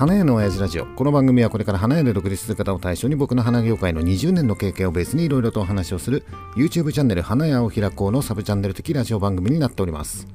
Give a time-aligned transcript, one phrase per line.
[0.00, 0.86] 花屋の親父ラジオ。
[0.86, 6.24] この番組はこれから花屋で独立する方を対象に僕の花業界の20年の経験をベースにいろいろとお話をする
[6.56, 10.26] YouTube チャンネル花屋を開こうのサブチャンネル的ラジオ番組になっております。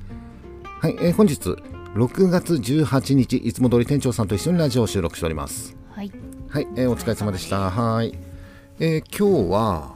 [0.61, 1.49] はい、えー、本日
[1.95, 5.75] 6月18日いつも通り店長さんと一緒にラジオを収録しております。
[5.89, 6.11] はい。
[6.47, 7.71] はい、えー、お疲れ様でした。
[7.71, 8.15] はい、
[8.79, 9.95] えー、今日は、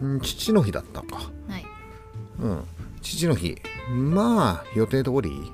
[0.00, 1.16] うん、父の日だったか。
[1.48, 1.66] はい。
[2.40, 2.64] うん。
[3.02, 3.56] 父の日。
[3.90, 5.50] まあ予定通り。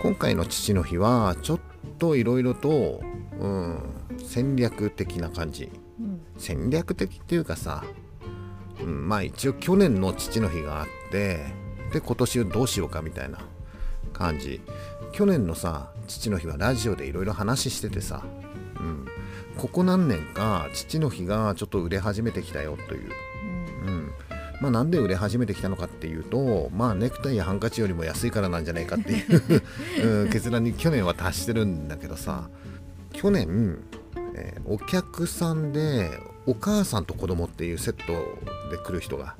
[0.00, 1.60] 今回の父の日はちょっ
[1.98, 3.00] といろいろと、
[3.40, 3.78] うん、
[4.24, 7.84] 戦略的な感じ、うん、戦略的っていうかさ、
[8.80, 11.46] うん、まあ一応去年の父の日があって
[11.92, 13.38] で今年どうしようかみたいな
[14.12, 14.60] 感じ。
[15.12, 18.22] 去年のさ父の日はラジオでいろいろ話しててさ、
[18.78, 19.06] うん、
[19.56, 23.10] ここ何年か父の日がちょっと売れ始めてきたよという、
[23.86, 24.12] うん、
[24.60, 29.62] まあ、なんで売れ始めてきたのかっていうと、まあ、ネクタイやハンカチよりも安いからなんじゃないかっていう
[30.24, 32.48] うん、結論に去年は達してるんだけどさ
[33.12, 33.78] 去年、
[34.34, 38.12] えー、お客さんでお母さんと子供っていうセット
[38.70, 39.36] で来る人が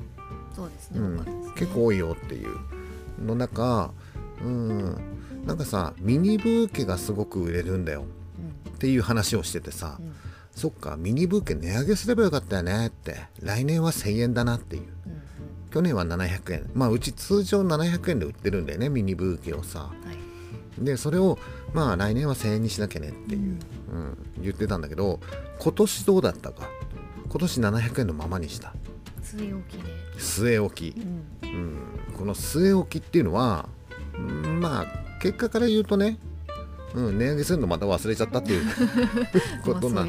[0.54, 2.48] そうですね、うん、結構多いよっていう
[3.24, 3.92] の中
[4.44, 4.96] うん
[5.46, 8.04] なんかさミニブーケがすごく売れるんだよ、
[8.66, 10.12] うん、っていう話をしててさ、うん。
[10.50, 14.95] そっかミニブーケ値上げすればよかったよねって来年は1000円だなっていう、うん
[15.70, 16.70] 去年は700円。
[16.74, 19.92] まあうち通常700円で売ってるんだよねミニブーケをさ、は
[20.80, 21.38] い、でそれを
[21.74, 23.58] まあ来年は1000円にしなきゃねっていう、
[23.92, 25.20] うん、うん、言ってたんだけど
[25.58, 26.68] 今年どうだったか。
[27.28, 28.72] 今年700円のままにした。
[29.22, 31.00] 据え置きで据え置き、
[31.42, 31.78] うん、うん、
[32.16, 33.68] この据え置きっていうのは
[34.60, 36.18] まあ結果から言うとね
[36.94, 38.64] うん、値上げするのまた忘れちゃったっていう
[39.62, 40.06] ことな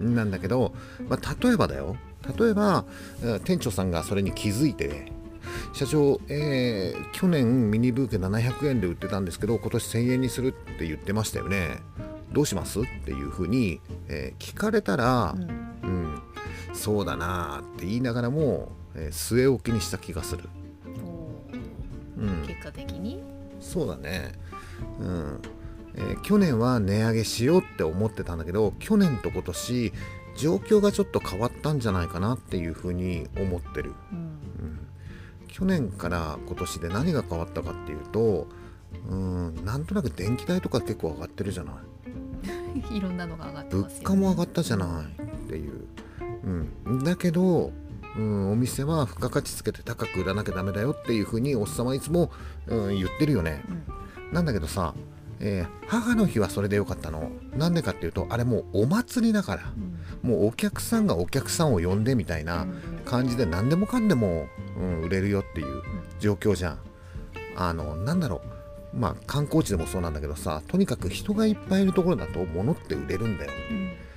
[0.00, 0.72] なんだけど、
[1.08, 1.96] まあ、例えばだよ
[2.36, 2.84] 例えば
[3.44, 5.12] 店長さんがそれに気づいて
[5.72, 11.78] 社長、えー、去年ミニブーケ700円で売ってたんですけど今年1000円にするって言ってましたよね。
[12.32, 12.80] どうします？
[12.80, 15.34] っていうふうに、えー、聞かれたら、
[15.82, 16.22] うん、うん、
[16.72, 20.48] そうだなって言いながらも、えー、据え置きにした気がする、
[22.16, 23.22] うん、結果的に？
[23.60, 24.32] そうだね。
[25.00, 25.40] うん。
[25.96, 29.92] えー、去年は値上げしようって思ってたんだけど去年と今年
[30.40, 34.78] 状況がちょっと変わったんじゃないかなっていうふうに思ってる、うん、うん、
[35.48, 38.46] 去年から今年で何が変わったかっていうと
[39.08, 41.74] うんなんとなく電気代とか結構上がってるじゃない。
[42.96, 45.84] いろんなのが上がってます、ね、物価も上がったじゃないっていう、
[46.86, 47.72] うん、だけど
[48.16, 52.32] うん、お店は付加価値つけて高く売らなきゃダメだよっていうふうにおっさまいつも、
[52.66, 54.94] うん、言ってるよね、うん、なんだけどさ
[55.40, 57.30] えー、母の日はそれでよかったの。
[57.56, 59.89] なんでかっていうとあれもうお祭りだから、うん、
[60.22, 62.66] もうお客さんがお客さんを呼んでみたいな
[63.04, 65.82] 感じで何でもかんでも、うん、売れるよっていう
[66.18, 66.78] 状況じゃん。
[67.56, 68.60] あのなんだろう。
[68.92, 73.52] まあ観光地でもそうなんだけどさとにかく人がいっぱいいるところだと物って売れるんだよ、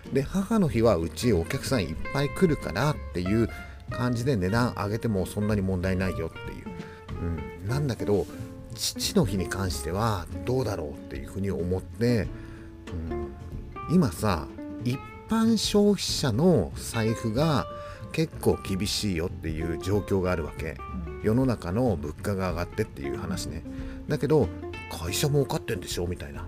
[0.06, 3.50] うん、で母の日はうちお客さんいっぱい来るからっていう
[3.92, 6.76] 感じで値段上げてもそんなに問題ないよっていう、
[7.62, 8.26] うん、なんだけど
[8.74, 12.28] 父の日に関してはどうだろうっていうふうに思って、
[13.10, 14.48] うん、今さ
[14.84, 14.98] 一
[15.34, 17.66] 般消費者の財布が
[18.12, 20.78] 結構厳しいよっていう状況があるわけ。
[21.24, 23.64] 世の中の物価が上がってっていう話ね。
[24.08, 24.48] だけど
[24.92, 26.46] 会社儲かってんでしょみたいな。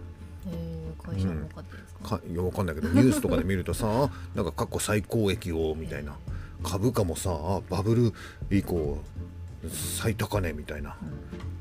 [1.03, 3.87] 会社儲かってるんですか,、うん、分かんないけどニュースとかで見るとさ
[4.35, 6.15] なんか過去最高益をみたいな。
[6.63, 8.13] 株価もさバブル
[8.49, 8.97] 以降
[9.69, 10.95] 最高値みたいな、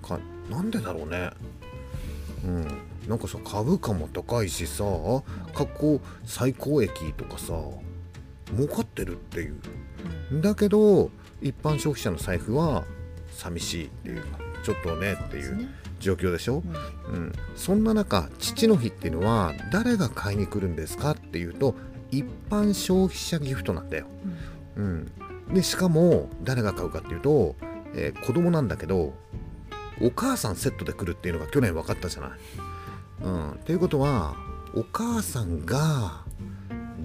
[0.03, 0.19] か
[0.51, 1.31] なんでだろうね。
[2.45, 4.84] うんなんかさ株価も高いしさ
[5.54, 7.54] 過去最高益とかさ
[8.54, 9.60] 儲かってるっていう。
[10.41, 11.10] だけど
[11.41, 12.84] 一般消費者の財布は
[13.32, 15.69] 寂しいっていうかちょっとねっていう
[16.00, 16.62] 状況でしょ、
[17.09, 21.75] うん、うん、そんな中父の日っていうのは誰が買いに来るんですかっていうと
[22.10, 24.06] 一般消費者ギフトなんだよ、
[24.76, 25.10] うん、
[25.48, 27.56] うん、でしかも誰が買うかっていうと、
[27.94, 29.14] えー、子供なんだけど
[30.00, 32.31] お母さんセットで来るっていうのが去年分かったじゃない。
[33.22, 34.37] うん、っていうことは
[34.75, 36.25] お母さんが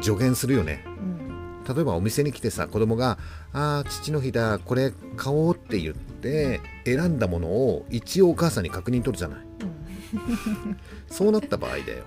[0.02, 0.84] 助言するよね。
[0.86, 3.18] うん、例えばお店に来てさ子供が
[3.54, 9.40] 「ああ父の日だこれ買おう」って言って選んだものを一応お母さんに確認取るじゃない。
[9.40, 10.78] うん、
[11.08, 12.04] そうなった場合だよ。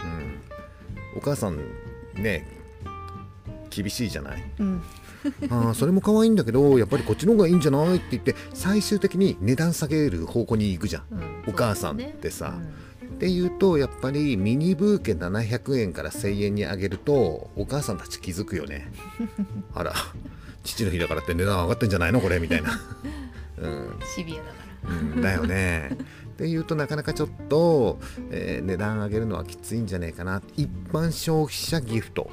[0.00, 1.58] うん、お母さん
[2.14, 2.46] ね
[3.70, 4.44] 厳しいじゃない。
[4.60, 4.82] うん
[5.50, 12.58] あそれも可愛いんだけどやっぱりこっちの方がいいんじゃないって言って最終的に値段下げる方向に行くじゃん、うん、お母さんってさ。
[13.18, 18.92] っていうとやっぱりミニブーケ700円から1000円に上げるとお母さんたち気づくよね。
[19.74, 19.92] あら
[20.62, 22.80] 父の日だからって値段上がってんじゃないのこれみたいな、
[23.58, 25.90] うん、シビアだかうん、だよね。
[26.32, 27.98] っていうとなかなかちょっと、
[28.30, 30.40] えー値段上げるのはきついんじゃねえかな。
[30.56, 32.30] 一般消費者ギフト、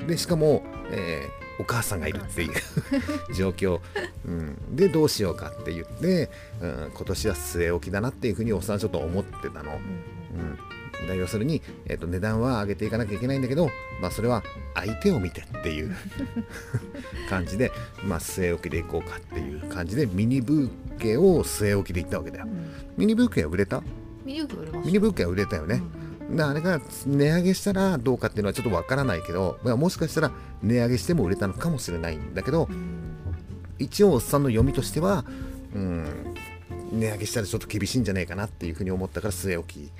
[0.00, 2.52] うん、でしかも、えーお母さんがいるっていう
[3.34, 3.80] 状況、
[4.26, 9.72] うん、でどうしようかって言って、うん、今年は据え置きだなっていうふうにおっさんはちょっと思ってたの。
[9.72, 10.58] うんうん
[11.00, 13.70] うん、だ要するに、えー、と値段は上げていかなきゃいけないんだけど、
[14.00, 14.42] まあ、それは
[14.74, 15.94] 相手を見てっていう
[17.30, 17.72] 感じで、
[18.04, 22.46] まあ、据え置きでいこうかっていう感じでミニブーケを据え置きでいったわけだよ。
[22.46, 22.48] う。
[22.48, 22.70] ん。
[22.96, 23.82] ミニブーケは売れた？
[24.24, 24.44] ミニ
[24.98, 25.56] ブーケは売れた。
[25.56, 25.76] よね。
[25.76, 25.82] で
[26.36, 30.30] あれが値上げしたらどうかっていうのはちょっとわからないけど、まあ、もしかしたら
[30.62, 32.68] 値上げしても売れたのかもしれないんだけど
[33.78, 35.24] 一応おっさんの読みとしては、
[35.74, 36.34] うん、
[36.92, 39.92] 値上げしたらちょっと厳しいんじゃないかなっていうふうに思ったから据え置き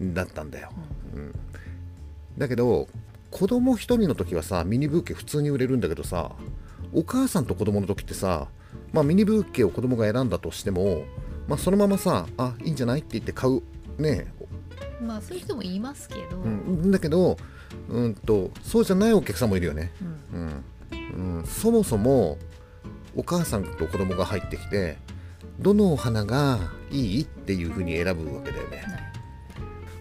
[0.00, 0.70] だったんだよ。
[1.14, 1.32] うん、
[2.36, 2.88] だけど
[3.30, 6.32] 子供一人の時はさミニブーケ普通に売れるんだけどさ
[6.92, 8.48] お母さんと子供の時ってさ、
[8.92, 11.04] まあ、ミニブーケを子供が選んだとしても、
[11.46, 13.62] まあ、そのままさあいいんじゃないって言って買う。
[13.98, 14.32] ね
[15.00, 17.36] まあそういう人もいますけど、うん、だけど
[17.88, 19.92] うんとそうじゃないお客さんもいるよね、
[20.32, 20.40] うん。
[20.40, 20.64] うん。
[21.38, 22.38] うん、そもそも
[23.16, 24.98] お母さんと子供が入ってきて
[25.58, 26.58] どのお花が
[26.90, 28.76] いいっていうふうに選ぶわけだよね。
[28.78, 28.86] はい。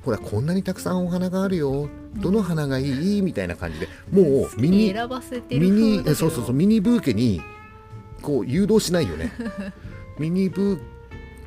[0.04, 1.90] ほらこんなにたくさんお花があるよ。
[2.16, 7.40] どの花がいいみたいな感じでもうミニ選ばせてるミニそうそうそうミニブーケに
[8.22, 9.32] こう誘導しないよね。
[10.18, 10.80] ミニブー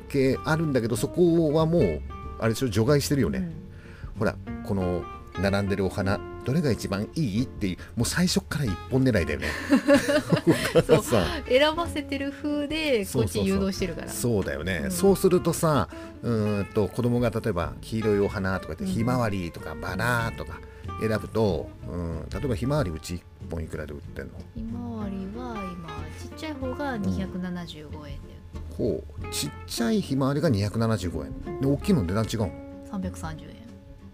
[0.07, 2.01] ケあるんだけどそこはもう
[2.39, 3.51] あれでしょ除外してるよね、
[4.19, 4.35] ほら
[4.65, 5.03] この
[5.39, 7.43] 並んでるお花どれが一番いい？
[7.43, 9.47] っていうもう最初から一本狙いだよね。
[11.47, 14.09] 選ばせてる風でこっち誘導してるから。
[14.09, 14.91] そうだよね、うん。
[14.91, 15.87] そうするとさ
[16.21, 18.89] うーんと子供が例えば黄色いお花とか言ってうん。
[18.91, 20.59] ひまわりとかバラとか
[20.99, 24.33] 選ぶと、うん、例えばひまわりうち1本いくらで売ってんの？
[24.55, 25.89] ひまわりは今
[26.19, 28.42] ちっちゃい方が275円で、こう
[29.31, 32.51] ちっちゃいひまわりが275円で大きいの値段違うの
[32.91, 33.49] ？330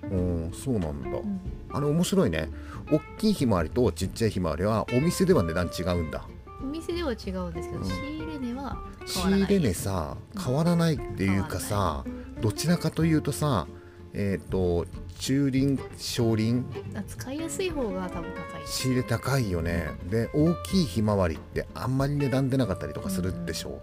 [0.04, 0.16] 円、う
[0.50, 0.52] ん。
[0.54, 1.10] そうなんだ。
[1.10, 1.42] うん。
[1.72, 2.50] あれ面白いね。
[2.92, 6.26] 大きいひまわりとちっちゃいひまわりはお店では値段違うんだ。
[6.62, 7.86] お店では違うんですけど、うん。
[7.86, 9.44] 仕入れ値は仕変わらない。
[9.46, 12.04] 入れ値さ変わらないっていうかさ
[12.42, 13.68] どちらかというとさ
[14.14, 14.88] えっ、と
[15.20, 16.66] 中輪小輪。
[16.96, 18.68] あ使いやすい方が多分高い。
[18.68, 19.90] 仕入れ高いよね。
[20.10, 23.82] で大きいひまわりってあんまり値段出なかったりとかするでしょ、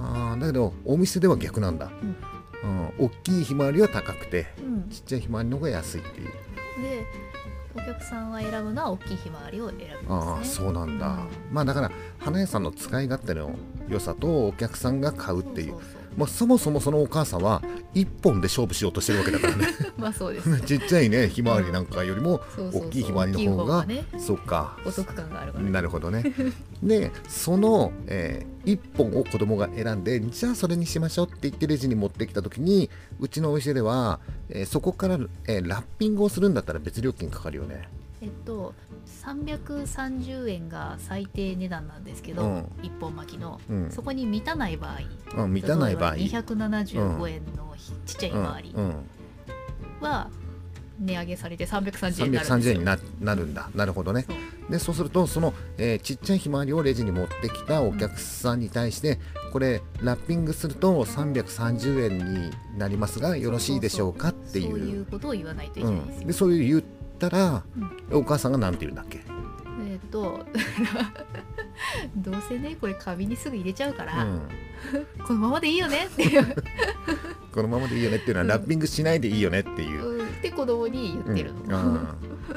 [0.00, 1.90] あーだけどお店では逆なんだ、
[2.62, 4.88] うん、大きいひまわりは高くてうん。
[4.88, 6.26] ちっちゃいひまわりの方が安いっていう。
[6.82, 7.04] で
[7.72, 10.06] お客さんは選ぶのは大きいひまわりを選ぶんですね。
[10.08, 11.54] ああそうなんだ、うん。
[11.54, 13.54] まあだから花屋さんの使い勝手の
[13.88, 17.62] 良さとお客さんが買うっていうそうそうまあ、そもそもそのお母さんは
[17.94, 19.66] 一本で勝負しようとしてるわけだからね。
[19.96, 20.60] まあそうです。
[20.62, 22.40] ちっちゃいねひまわりなんかよりも
[22.72, 23.86] 大きいひまわりの方が
[24.18, 24.76] そっか。
[24.84, 26.24] お得感があるから、なるほどね。
[26.82, 34.20] でその、え1本を子供が選んでじゃあそれにしましょうって言ってレジに持ってきた時にうちのお店では、
[34.50, 37.88] えーそこから、えーラッピングをするんだったら別料金かかるよね
[38.22, 38.74] えっと
[39.22, 42.72] 330円が最低値段なんですけど、うん。
[42.82, 43.90] 一本巻きの、うん。
[43.90, 45.42] そこに満たない場合。
[45.42, 46.14] うん満たない場合。
[46.16, 47.74] 例えば275円の
[48.06, 48.74] ちっちゃいひまわり
[50.00, 50.30] は
[50.98, 53.70] 値上げされて330円になるんです330よ円にななるんだ。
[53.74, 54.26] なるほどね。
[54.28, 54.70] そう。
[54.70, 59.18] でそうするとその、えーちっちゃいひまわりをレジに持ってきたお客さんに対して、
[59.52, 64.70] これラッピングすると330円になりますがよろしいでしょうかっていう。
[64.70, 67.64] そういうことを言わないといけうないんですよ、ん、でそういう言ったら、
[68.10, 68.18] うん。
[68.18, 69.20] お母さんが何て言うんだっけ、
[69.88, 70.44] えっと
[72.16, 74.48] どうせねこれ紙にすぐ入れちゃうから、うん、
[75.26, 76.56] このままでいいよねっていう。
[77.52, 78.48] このままでいいよねっていうのは、うん。
[78.48, 80.29] ラッピングしないでいいよねっていう。
[80.40, 81.94] て子供に言ってるの、うん。
[81.94, 82.08] うん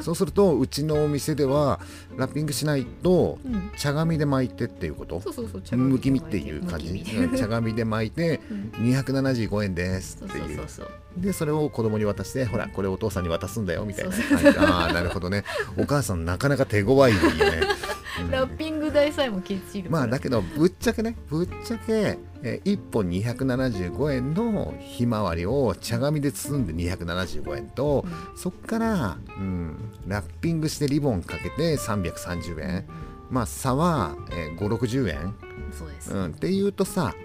[0.01, 1.79] そうするとうちのお店では
[2.17, 3.71] ラッピングしないとうん。
[3.77, 5.21] 茶紙で巻いてっていうこと？
[5.21, 7.05] そうそうそうむき身っていう感じ？
[7.37, 8.41] 茶紙で巻いて。
[8.49, 8.71] うん。
[8.89, 10.61] 275円ですっていう。
[11.17, 14.15] でそれを子供に渡してほらこれお父さんに渡すんだよみたいな。
[14.67, 15.43] ああなるほどね。
[15.77, 17.61] お母さんなかなか手強いよね、
[18.21, 18.31] うん。
[18.31, 19.89] ラッピング代さえもきっちり。
[19.89, 21.15] まあだけどぶっちゃけね。
[21.29, 32.85] ぶっちゃけ、えー1本275円のひまわりを茶紙で包んで275円と、そっから、うん、ラッピングしてリボンかけて330円、
[33.29, 35.35] まあ差は、えー、560円、
[35.71, 37.15] そうです、うん、っていうとさ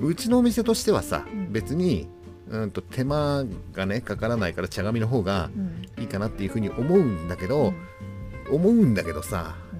[0.00, 1.52] うちのお店としてはさ、うん。
[1.52, 2.08] 別に、
[2.48, 6.02] うん、と手間がねかからないから茶紙の方がうん。
[6.02, 7.74] いいかなっていうふうに思うんだけど、
[8.48, 8.54] うん。
[8.54, 9.79] 思うんだけどさうん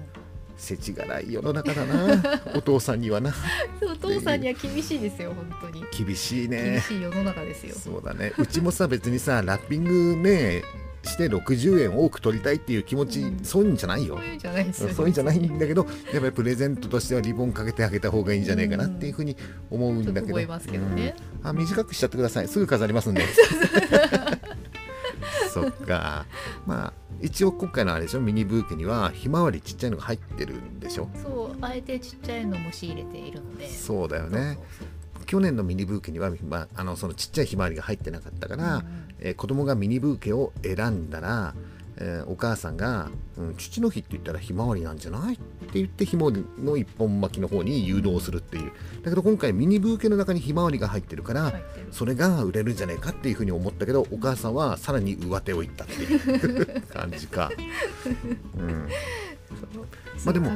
[0.61, 2.41] 世知辛い世の中だな。
[2.55, 3.33] お父さんにはな。
[3.79, 5.83] そうお父さんには厳しいですよ本当に。
[6.05, 7.75] 厳しい厳ねしい世の中ですよ。
[7.75, 8.31] そうだね。
[8.37, 10.61] うちもさ別にさラッピングね
[11.03, 13.43] して60円多く取りたいっていう気持ち、うん。
[13.43, 14.17] そういうんじゃないよ。
[14.17, 19.35] そういうんじゃないですそういうんじゃないんだけどやっぱりプレゼントとしてはリボンかけてあげた方がいいんじゃないかなっていうふうに
[19.71, 21.15] 思うんだけど、ちょっと思いますけどね。
[21.41, 21.47] うん。
[21.47, 22.47] あ短くしちゃってください。
[22.47, 23.23] すぐ飾りますんで
[25.53, 26.25] そっか。
[26.65, 28.21] まあ一応今回のあれでしょ？
[28.21, 31.09] ミニブーケにはひまわりちっちゃいのが入ってるんでしょ？
[31.21, 33.69] そうあえてちっちゃいのも仕入れているので。
[33.69, 34.57] そうだよね。
[35.25, 38.83] 去年のミニブーケには、まあ、あのそのちっちゃいひまわりが入ってなかったから、うん。
[39.19, 41.53] えー子供がミニブーケを選んだら、
[42.01, 48.71] えーお母さんが、うん「父の日って言ったらひまわりなんじゃない?」って言ってひまわりの一本巻きの方に誘導するっていう。
[49.03, 51.53] だけど今回ミニブーケの中にひまわりが入ってるから、
[51.91, 56.81] それが売れるんじゃないかっていうふうに思ったけどお母さんはさらに上手をいったっていう。
[56.91, 57.51] 感じか、
[58.57, 58.87] うん、
[60.25, 60.49] まあでも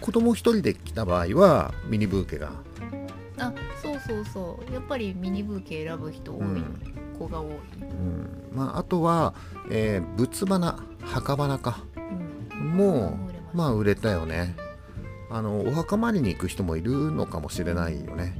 [0.00, 2.52] 子供一人で来た場合はミニブーケが。
[3.38, 4.72] あそうそうそう。
[4.72, 8.56] やっぱりミニブーケ選ぶ人多い、うん子が多い、うん。
[8.56, 9.34] まあ、あとは、
[9.70, 11.78] えー仏花墓花か。
[11.96, 14.56] うん、も売れまあ売れたよね。
[15.30, 18.36] あのお墓参りに行く人もいるのかもしれないよね。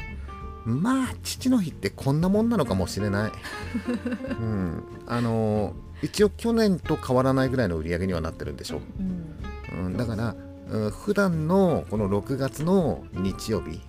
[0.65, 3.33] まあ父の日ってこんなもんなのかもしれない、
[4.41, 9.87] うん、あの一応去年と変わらないぐらいの売り上げにはなってるんでしょ、うん。
[9.87, 10.35] うん、だから、
[10.71, 13.81] うん、普段のこの6月の日曜日、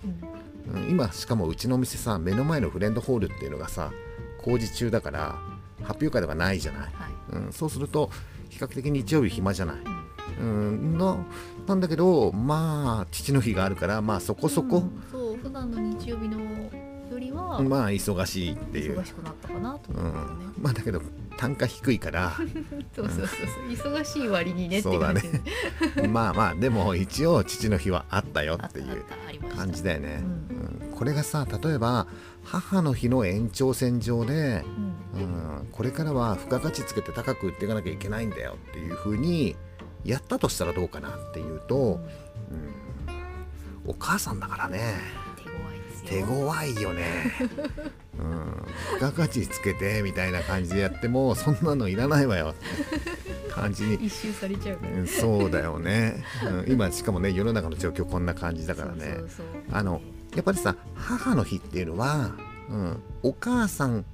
[0.68, 0.82] うん。
[0.82, 3.90] うん、今しかもうちのお店さ目の前のフレンドホールっていうのがさ
[4.48, 5.38] 工事中だから
[5.82, 6.90] 発表会とかないじゃない、はい。
[7.32, 8.10] うん、そうすると
[8.48, 9.76] 比較的日曜日暇じゃない、
[10.40, 10.46] うん。
[10.46, 11.24] うん、の
[11.66, 16.40] なんだけどまあ父の日があるからまあそこそこ、うんそう普段の日曜日の
[17.10, 18.98] よりはまあ忙しいっていう。
[18.98, 21.02] 忙、しくなったかなとうん思うけどね、まあだけど
[21.36, 22.32] 単価低いから。
[22.96, 25.22] そうそうそう忙しい割にねそうだね。
[26.08, 29.04] まあまあでも一応父の日はあったよあっていう
[29.54, 30.96] 感じだよね、ううん。
[30.96, 32.06] これがさ例えば
[32.50, 34.64] 母の日の延長線上で、
[35.14, 35.20] うん。
[35.20, 35.24] う
[35.62, 39.56] ん、これからは付加価値つけて高く売っていかなきゃいけないんだよっていうふうに
[40.04, 42.00] やったとしたらどうかなっていうと、
[43.86, 44.94] お母さんだからね。
[46.06, 46.94] 手強いよ。
[46.94, 47.04] ね、
[48.18, 53.94] うん、付加価値つけてみたいな感じでやってもそんなのいらないわよって感じに。
[54.06, 54.92] 一周されちゃうから。
[54.92, 56.24] うんそうだよね、
[56.66, 59.18] うん、今しかもね世の中の状況こんな感じだからね。
[59.70, 60.00] あの
[60.38, 62.30] やっぱりさ母の日っていうのは、
[62.70, 64.04] うん、お母さん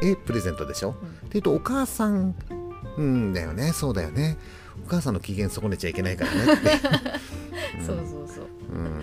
[0.00, 1.08] へプレゼントでしょ、うん。
[1.26, 2.36] っていうとお母さん
[2.96, 3.72] うんだよね。
[3.72, 4.36] そうだよね。
[4.86, 6.70] お母さんの機嫌損ねちゃいけないからねって、
[7.84, 8.46] そうそうそう。
[8.72, 9.02] うん、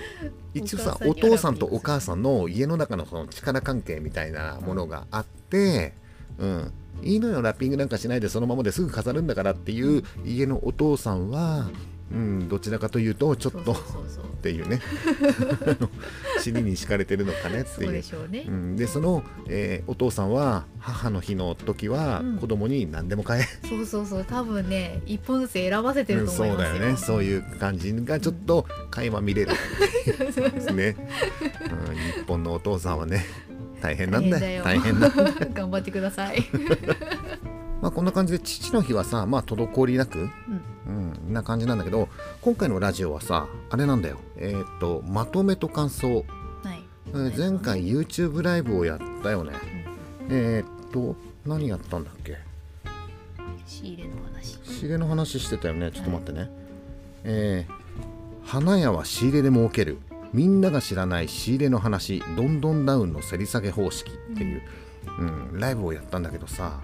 [0.53, 5.93] 一応さお父さんとお母さんの家の中のその力関係みたいなものがあって、
[6.38, 6.71] うん、
[7.03, 7.41] いいのよ。
[7.41, 11.69] ラッピングなんかしないでそのままですぐ飾るんだからっていう家のお父さんは、
[12.12, 14.24] うん、どちらかというとちょっとそうそうそうそう。
[14.25, 14.82] っていうね。
[16.42, 17.86] 尻に敷かれてるのかねってそう。
[17.86, 22.38] いうでしょうね、うん、でその、えーお父さんは母の日の時はうん。
[22.38, 24.25] 子供に何でも買え、そうそうそう。
[24.25, 26.98] 多分ね一本ずつ選ばせてうんると思いますよ、そうだよね。
[26.98, 29.51] そういう感じがちょっと垣間見れる。
[30.06, 30.96] ですね、
[31.88, 33.25] うん、日本のお父さんはね
[33.82, 34.63] 大変なんだよ。
[34.63, 35.10] 大大変だ。
[35.54, 36.44] 頑張ってください、
[37.81, 40.31] まあこんな感じで父の日はさまあ滞りなく、うん。
[40.88, 42.09] うん、な感じなんだけど
[42.41, 44.17] 今回のラジオはさあれなんだよ。
[44.38, 46.07] えーっとまとめと感想。
[46.07, 49.53] はい、えー前回 YouTube ライブをやったよね。
[50.29, 52.38] えーっと何やったんだっけ？
[53.65, 54.59] 仕入れの話。
[54.63, 55.91] 仕入れの話してたよね。
[55.91, 56.50] ちょっと待ってね、
[57.24, 57.79] えー
[58.43, 60.00] 花屋は仕入れで儲ける。
[60.33, 62.24] みんなが知らない仕入れの話。
[62.36, 64.62] どんどんダウンの競り下げ方式っていう、
[65.19, 65.24] う
[65.55, 66.79] んライブをやったんだけどさ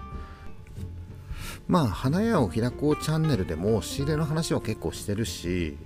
[1.68, 5.76] まあ花屋を開こうチャンネルでも仕入れの話は結構してるし、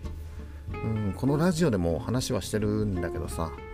[0.72, 3.70] うん、このラジオでも話はしてるんだけどさ、うん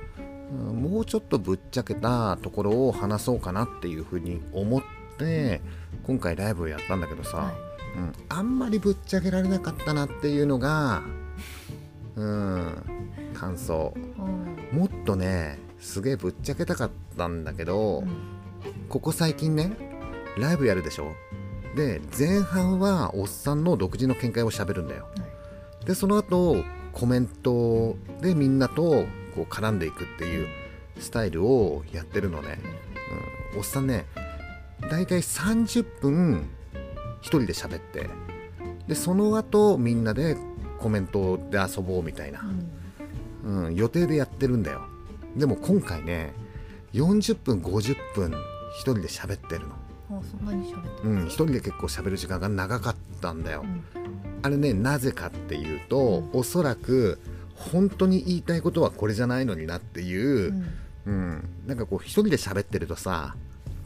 [0.76, 4.82] もうちょっとぶっちゃけたところを話そうかなっていうふうに思っ
[5.18, 5.60] て
[6.06, 7.52] 今回ライブをやったんだけどさ、は
[7.96, 11.02] うん、あんまりぶっちゃけられなかったなっていうのが
[12.14, 12.84] うん
[13.34, 13.92] 感想。
[13.96, 14.78] い、うん。
[14.78, 18.08] もっとねすげえぶっちゃけたかったんだけど、うん。
[18.88, 19.72] ここ最近ね
[20.38, 21.12] ライブやるでしょ？
[21.76, 25.06] で前半はおっさんの独自の見解をしゃべるんだよ。
[25.84, 26.56] でその後
[26.92, 29.04] コメントでみんなと
[29.34, 30.48] こう絡んでいくっていう
[30.98, 32.58] スタイルをやってるのね、
[33.52, 34.06] うん、おっさんね
[34.90, 36.48] だいたい30分
[37.20, 38.08] 一人で喋って
[38.88, 40.38] でその後みんなで
[40.78, 42.40] コメントで遊ぼうみたいな。
[43.44, 43.66] う、ん。
[43.66, 44.80] うん、予定でやってるんだよ。
[45.36, 46.32] でも今回ね
[46.94, 48.32] 40分50分
[48.78, 53.84] 一人で喋ってるのあそんなに喋って一人で結構喋る時間が長かったんだよ、うん。
[54.42, 56.40] あれねなぜかっていうと、うん。
[56.40, 57.18] おそらく
[57.54, 60.66] 本当に言いたいことはこれじゃないのになっていうう、ん。
[61.06, 61.48] うん。
[61.66, 63.34] なんかこう一人で喋ってるとさ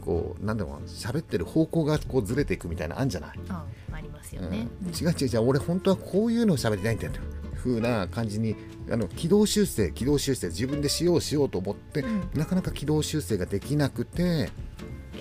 [0.03, 4.49] こうなんだろう喋ってる方向がこうずれていくみたいなあんじゃない、あありますようん。
[4.49, 4.67] ね、
[4.99, 7.13] 違う違う違う俺本当はこういうのを喋りたいんだよ
[7.63, 8.55] 風な感じに
[8.89, 12.29] あの軌道修正軌道修正自分でしようしようと思って、うん。
[12.33, 14.49] なかなか軌道修正ができなくて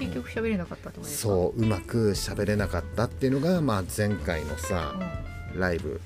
[0.01, 1.29] 結局喋れなかったってことですか？
[1.29, 4.95] そううまく喋れなかったっていうのが、まあ、前回のさ
[5.53, 5.61] うん。
[5.61, 6.01] ライブ。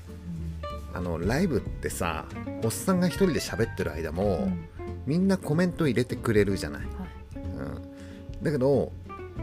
[0.93, 2.25] あのライブってさ
[2.63, 4.67] おっさんが一人で喋ってる間も、うん。
[5.05, 6.89] みんなコメント入れてくれるじゃない、はい。
[7.37, 7.41] う
[8.39, 8.91] ん、だけど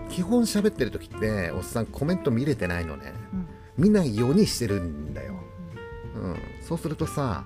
[0.09, 3.13] 基本喋ってる時っておっさんコメント見れてないのね。
[3.33, 3.47] うん。
[3.77, 5.35] みんな世にしてるんだよ、
[6.15, 7.45] うん、そうするとさ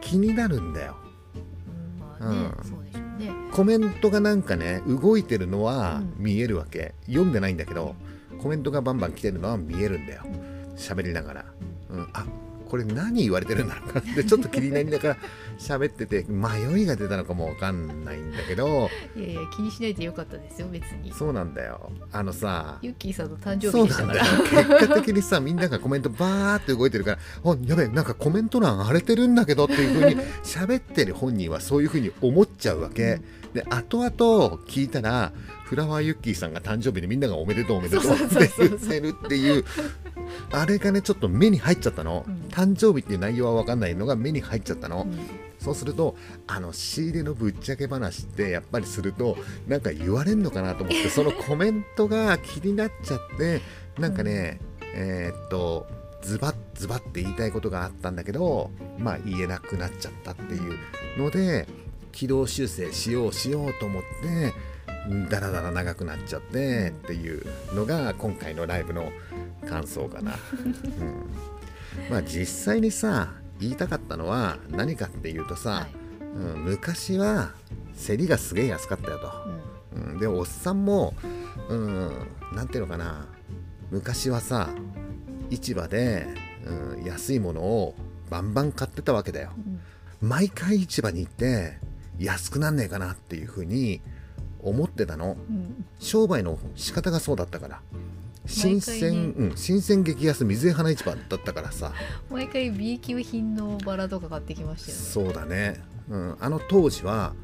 [0.00, 0.96] 気になるんだよ。
[2.20, 2.28] うん。
[2.28, 2.50] まあね、
[3.20, 3.30] ね。
[3.52, 6.24] コメントがなんかね動いてるのはうん。
[6.24, 7.94] 見えるわけ、読んでないんだけど
[8.42, 10.22] コメントがバンバン来てるのは見えるんだよ。
[10.76, 11.44] 喋りながら、
[11.90, 12.24] うん、あ
[12.68, 15.16] これ何言われてるんだろうかってちょっと気になりながら
[15.60, 18.88] 喋ってて迷いが出たのかもわかんないんだけど。
[19.14, 21.12] いやいや気にしないでよかったですよ別に。
[21.12, 21.92] そうなんだよ。
[22.12, 24.68] あのさユッキーさんの誕生日でしたなんだからよ。
[24.70, 33.20] 結果的にさみんながコメントバーって動いてるから「あやべえなんかコメント欄荒れてるんだけど」っていう風に 喋ってる本人はそういう風に思っちゃうわけ、
[33.52, 34.10] で後々
[34.66, 35.32] 聞いたら
[35.64, 39.64] フラワーユッキーさんが誕生日でみんながおめでとうおめでとうって言ってるっていう
[40.52, 42.48] あれがねちょっと目に入っちゃったの、うん。
[42.50, 49.36] 誕生日っていう内容は分かんないのが目に入っちゃったの、うんそうするとあの仕入れのぶっちゃけ話ってやっぱりすると
[49.68, 53.60] なんか言われんのかなと思って そのコメントが気になっちゃって
[53.98, 54.60] なんかね、
[54.94, 55.86] えーっと
[56.22, 60.78] ズバッズバッって言いたいことがあったんだけどまあ言えなくなっちゃったっていう
[61.18, 61.66] ので
[62.12, 64.52] 軌道修正しようしようと思って
[65.30, 69.12] だらだら長くなっちゃってっていうのが今回のライブの
[69.66, 70.36] 感想かな。
[70.52, 76.00] うん、まあ実際にさ言いたかったのは何かっていうとさ、はい。
[76.34, 77.52] うん、昔は
[78.06, 79.32] 競りがすげえ安かったよと。
[79.94, 80.12] うん。
[80.12, 81.14] うん、でおっさんも、
[81.68, 83.26] うん、なんていうのかな
[83.90, 84.70] 昔はさ
[85.50, 86.26] 市場で、
[86.64, 87.94] うん、安いものを
[88.30, 89.50] バンバン買ってたわけだよ。
[90.22, 90.28] うん。
[90.28, 91.78] 毎回市場に行って
[92.18, 94.00] 安くなんねえかなっていうふうに
[94.62, 95.36] 思ってたの。
[95.50, 95.84] うん。
[95.98, 97.80] 商売の仕方がそうだったから
[98.46, 101.92] 新毎鮮、うん、新鮮激安水江花市場だったからさ。
[102.30, 105.04] 毎回 B 級品のバラとか買ってきましたよね。
[105.04, 107.34] そうだね、うん、あの当時は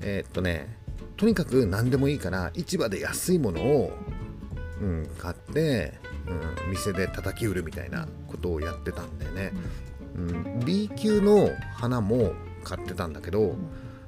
[0.00, 0.76] えーっとね
[1.16, 3.92] とにかく何でもいいから市場で安いものを、
[4.80, 5.94] うん、買って、
[6.26, 9.52] うん、店で叩き売るみたいなことをやってたんだよね、
[10.16, 12.32] うん、B 級の花も
[12.64, 13.56] 買ってたんだけど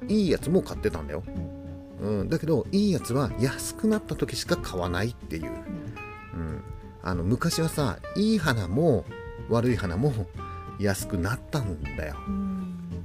[0.07, 1.23] いいやつも買ってたんだよ、
[2.01, 2.19] うん。
[2.19, 5.88] うん、だけどいいやつは安くなった時しか買わないっていう、うん、
[7.01, 9.05] あの昔はさいい花も
[9.49, 10.13] 悪い花も
[10.79, 12.15] 安くなったんだよ。
[12.27, 12.55] うん。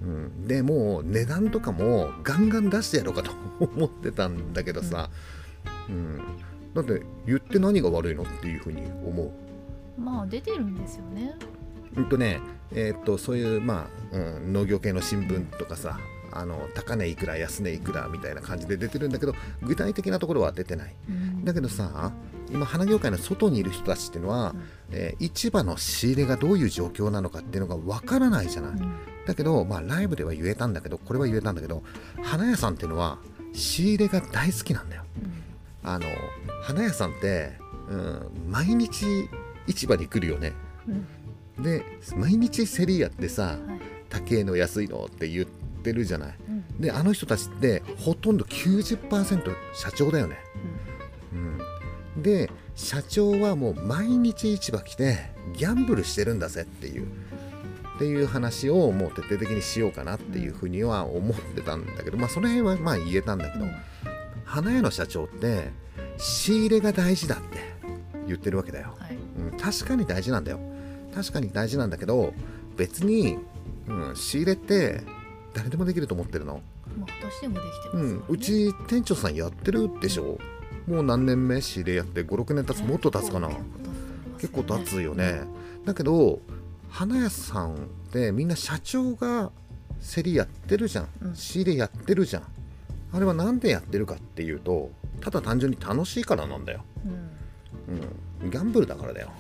[0.02, 5.11] うん、でもう値段とかもガンガン出してやろうかと思ってたんだけどさ、
[5.88, 6.20] うん。
[6.74, 10.00] だって言って何が悪いのっていうふうに思う。
[10.00, 11.35] まあ出てるんですよね。
[11.96, 12.40] うんとね
[12.72, 15.98] えーっとそういう、まあうん、農業系の新聞とかさ
[16.35, 20.94] あの高値いくら安値いくらみたいな感じで出てるんだけど具体的なところは出てない。
[21.09, 21.44] うん。
[21.44, 22.12] だけどさ
[22.51, 24.62] 今花業界の外にいる人たちっていうのは、うん。
[24.92, 28.70] えー市場の仕入れがどういう状況なのかっていうのがわからないじゃない。
[28.73, 28.94] うん。
[29.27, 31.83] だけど、まあ、ライブでは言えたんだけどこれは言えたんだけど
[32.23, 33.18] 花屋さんっていうのは
[33.53, 35.05] 仕入れが大好きなんだよ。
[35.83, 36.07] あの
[36.62, 37.53] 花屋さんって、
[37.88, 39.29] うん、毎日
[39.66, 40.53] 市場に来るよね。
[40.88, 41.62] うん。
[41.62, 41.85] で
[42.16, 43.94] 毎日競りやってさはい。
[44.11, 46.35] 高えの安いのって言ってるじゃない。
[46.49, 46.81] うん。
[46.81, 50.38] であの人たちってほとんど90%社長だよね、
[52.16, 57.07] うん、で社長はもう毎日市場来てギャンブルしてるんだぜっていう。
[57.94, 63.73] っていう話をもう徹底的にしようかなっていうふうには思ってたんだけど、まあその辺はまあ言えたんだけど、うん。
[64.44, 65.70] 花屋の社長って
[66.18, 67.59] 仕入れが大事だって
[68.27, 69.16] 言ってるわけだよ、はい。
[69.53, 70.59] うん、確かに大事なんだよ。
[71.14, 72.35] 確かに大事なんだけど
[72.77, 73.38] 別に、
[73.87, 75.03] うん、仕入れって
[75.55, 76.61] 誰でもできると思ってるの。
[76.99, 78.03] まあ私でもできてますね。
[78.03, 80.38] うん、うち店長さんやってるでしょ。
[80.87, 83.49] もう何年目仕入れやって56年経つもっと経つかな。
[84.38, 85.40] 結構経つよね。
[85.85, 86.40] だけど
[86.90, 87.77] 花屋さんっ
[88.12, 89.51] てみんな社長が
[90.14, 91.35] 競りやってるじゃん、うん。
[91.35, 92.43] 仕入れやってるじゃん。
[93.14, 94.90] あれは何でやってるかっていうと
[95.21, 98.43] ただ単純に楽しいからなんだよ、うん。
[98.43, 99.31] うん、ギャンブルだからだよ、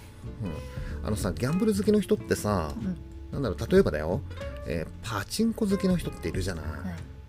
[1.02, 2.96] うん、あのさギャンブル好きの人ってさうん
[3.34, 4.20] なんだろう例えばだよ、
[4.66, 6.76] えーパチンコ好きの人っているじゃない、はい。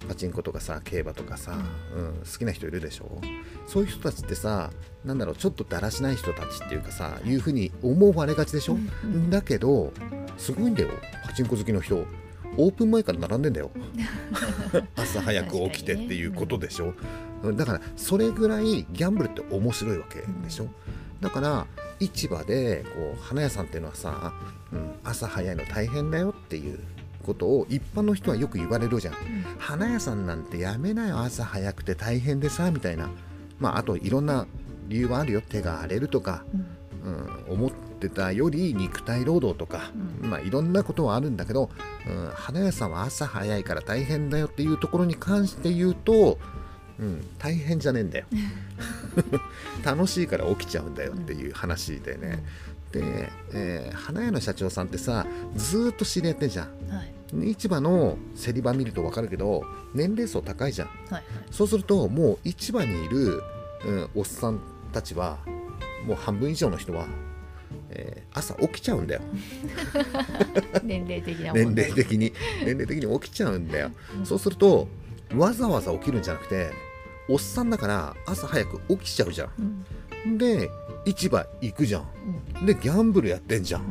[0.07, 1.57] パチンコとかさ競馬とかさ、
[1.95, 2.13] うん。
[2.19, 3.19] 好きな人いるでしょ。
[3.67, 4.71] そういう人たちってさ
[5.03, 7.33] なんだろうちょっとだらしない人たちっていうかさい。
[7.33, 9.29] うふうに思われがちでしょ、うんうん。
[9.29, 9.91] だけど
[10.37, 10.89] すごいんだよ。
[11.25, 12.05] パチンコ好きの人。
[12.57, 13.69] オープン前から並んでんだよ。
[14.95, 16.93] 朝早く起きてっていうことでしょ、
[17.53, 20.67] だからそれぐらいギャンブルって面白いわけでしょ、
[21.19, 21.67] だから
[21.99, 24.33] 市場でこう花屋さんっていうのはさ、
[24.71, 26.79] うん、朝早いの大変だよっていう
[27.25, 29.15] ことを一般の人はよく言われるじゃん、
[29.57, 33.09] 花屋さんなんてやめなよ朝早くて大変でさみたいな。
[33.59, 34.45] まああといろんな
[34.87, 35.41] 理由はあるよ。
[35.41, 36.45] 手が荒れるとか、
[37.03, 41.71] うん、思ってたより肉体労働とか、まあいろんなことはあるんだけど、
[42.07, 46.37] うん、花屋さんは朝早いから大変だよっていうところに関して言うと、
[46.99, 48.25] うん、大変じゃねえんだよ。
[49.83, 52.43] 楽しいから起きちゃうんだよっていう話でね、
[52.91, 56.67] で、えー花屋の社長さんってさずーっと知り合ってんじゃん。
[56.89, 57.51] はい。
[57.51, 60.87] 市場の競り場見ると分かるけど年齢層高いじゃん。
[60.87, 61.23] はいはい。
[61.51, 63.41] そうするともう市場にいる、
[63.85, 64.59] うん、おっさん
[64.93, 65.39] たちは
[66.05, 67.07] もう半分以上の人は、
[67.89, 69.21] えー朝起きちゃうんだよ。
[70.83, 72.33] 年齢的な年齢的に。
[72.65, 73.91] 年齢的に起きちゃうんだよ。
[74.23, 74.87] そうすると
[75.33, 76.71] わざわざ起きるんじゃなくて
[77.27, 79.61] おっさんだから朝早く起きちゃうじゃう
[80.29, 80.33] ん。
[80.33, 80.69] んで
[81.05, 82.07] 市場行くじゃん。
[82.59, 82.65] うん。
[82.65, 83.81] でギャンブルやってんじゃ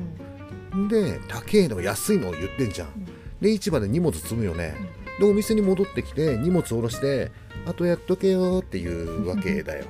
[0.73, 0.85] うん。
[0.87, 3.07] んで高えの安いのを言ってんじゃん。
[3.41, 4.75] で市場で荷物積むよね。
[5.19, 7.31] でお店に戻ってきて荷物下ろして
[7.67, 9.87] あとやっとけよっていうわけだよ。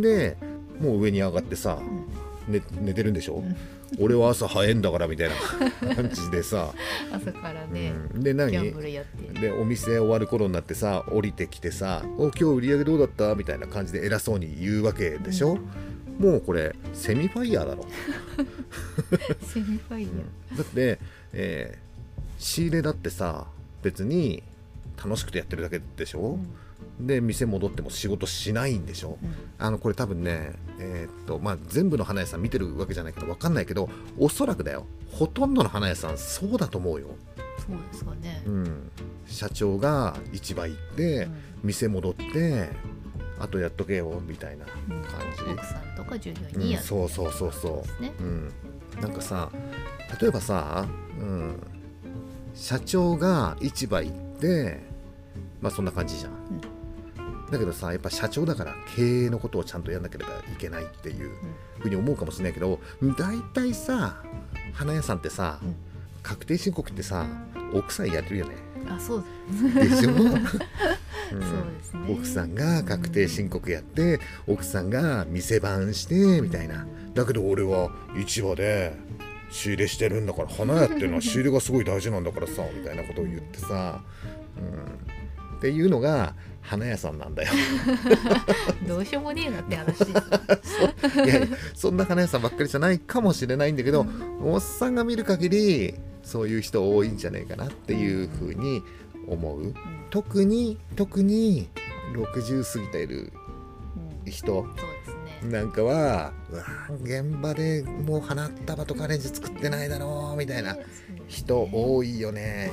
[0.00, 0.36] で
[0.80, 1.78] もう上に上がってさ、
[2.48, 3.42] 寝寝てるんでしょ、
[3.98, 6.72] 俺は朝早いんだからみたいな感じでさ、
[7.12, 8.22] 朝からね、うん。
[8.22, 8.52] で何？
[9.40, 15.58] でお店終わる頃になってさ降りてきてさ「お今日売り上げどうだった?」みたいな感じで偉そうに言うわけでしょ、
[16.18, 17.86] もうこれセミファイヤーだろ。
[19.42, 20.98] セミファイヤー、だって、
[21.32, 21.84] えー
[22.36, 23.46] 仕入れだってさ
[23.82, 24.42] 別に
[25.02, 26.36] 楽しくてやってるだけでしょ、
[27.00, 29.34] で店戻っても仕事しないんでしょ、うん。
[29.58, 34.86] あのこれ多分ねえーっとまあ全部の花屋さん見てるわけじゃないけど分かんないけどおそらくだよ。
[35.10, 37.08] ほとんどの花屋さんそうだと思うよ、
[37.58, 38.90] そうですかね、うん、
[39.26, 41.28] 社長が市場行って、
[41.62, 42.68] 店戻って
[43.38, 45.02] あとやっとけよみたいなうん。
[45.02, 46.60] 感じ、奥さんとか従業員うん。
[46.62, 48.02] にやってそうそうそうそそう。
[48.02, 48.12] ね。
[48.20, 48.52] う、うん、
[49.00, 49.50] なんかさ
[50.20, 50.84] 例えばさ、
[51.20, 51.62] うん、
[52.54, 54.80] 社長が市場行って
[55.60, 56.32] まあそんな感じじゃん、
[57.50, 61.30] だけどさやっぱ社長だから経営のことをちゃんとやんなければいけないっていう
[61.78, 62.80] ふうに思うかもしれないけど
[63.18, 64.22] 大体さ
[64.72, 65.76] 花屋さんってさ、うん。
[66.22, 67.26] 確定申告ってさ
[67.72, 68.56] 奥さんやってるよね。
[68.88, 69.24] あそう。
[69.74, 70.16] でしょ、 うん。
[70.18, 72.00] そうですね。
[72.08, 76.86] 奥さんが確定申告やって、奥さんが店番してみたいな。
[77.14, 77.90] だけど俺は
[78.26, 78.94] 市場で
[79.50, 84.00] 仕入れしてるんだから花屋っていうのは仕入れがすごい大事なんだからさみたいなことを言ってさ、
[84.56, 85.23] うん、
[85.64, 87.52] っていうのが花屋さんなんだよ。
[88.86, 94.06] どうしようもねえなって話ですいやいやそんな花屋さんばっかりじゃないかもしれないんだけど、
[94.42, 98.82] おっさんが見る限りそういう人多いんじゃないかなっていうふうに
[99.26, 99.72] 思う。
[100.10, 101.70] 特に特に
[102.12, 103.32] 60過ぎている
[104.26, 104.30] うん。
[104.30, 104.44] 人。
[104.44, 105.50] そうですね。
[105.50, 106.34] なんかは
[107.02, 110.76] 現場でもう花束とかレンジ作ってないだろうみたいな
[111.26, 112.70] 人多いよね、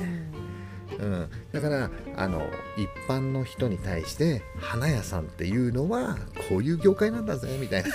[0.98, 6.16] うん、だからあの一般の人に対して花屋さんっていうのは
[6.48, 7.90] こういう業界なんだぜみたいな。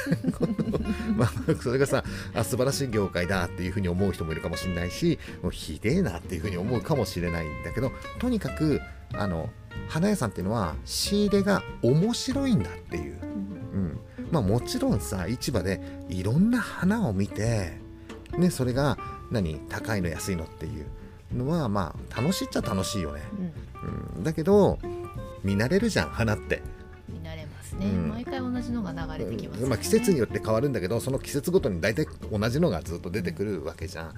[1.15, 8.81] まあそれがさあ素晴らしい業界だっていうふうに思う人もいるかもしれないしもうひでえなっていうふうに思うかもしれないんだけどとにかく
[9.13, 9.49] あの
[9.87, 13.17] 花屋さんっていうのは仕入れが面白いんだっていう。
[13.21, 13.47] うん。
[13.77, 13.99] うん、
[14.31, 17.77] まあもちろんさ市場でいろんな花を見て、
[18.37, 18.97] ね、それが
[19.31, 20.85] 何高いの安いのっていう
[21.35, 24.17] のはまあ楽しいっちゃ楽しいよね、うん。
[24.17, 24.79] うん、だけど
[25.43, 26.61] 見慣れるじゃん花って、
[27.07, 28.09] 見慣れますね、うん。
[28.09, 29.69] 毎回同じのが流れてきますうん。
[29.69, 34.09] まあ、季節によって変わるんだけどその季節ごとに大体同じのがずっと出てくるわけじゃん。
[34.09, 34.13] っ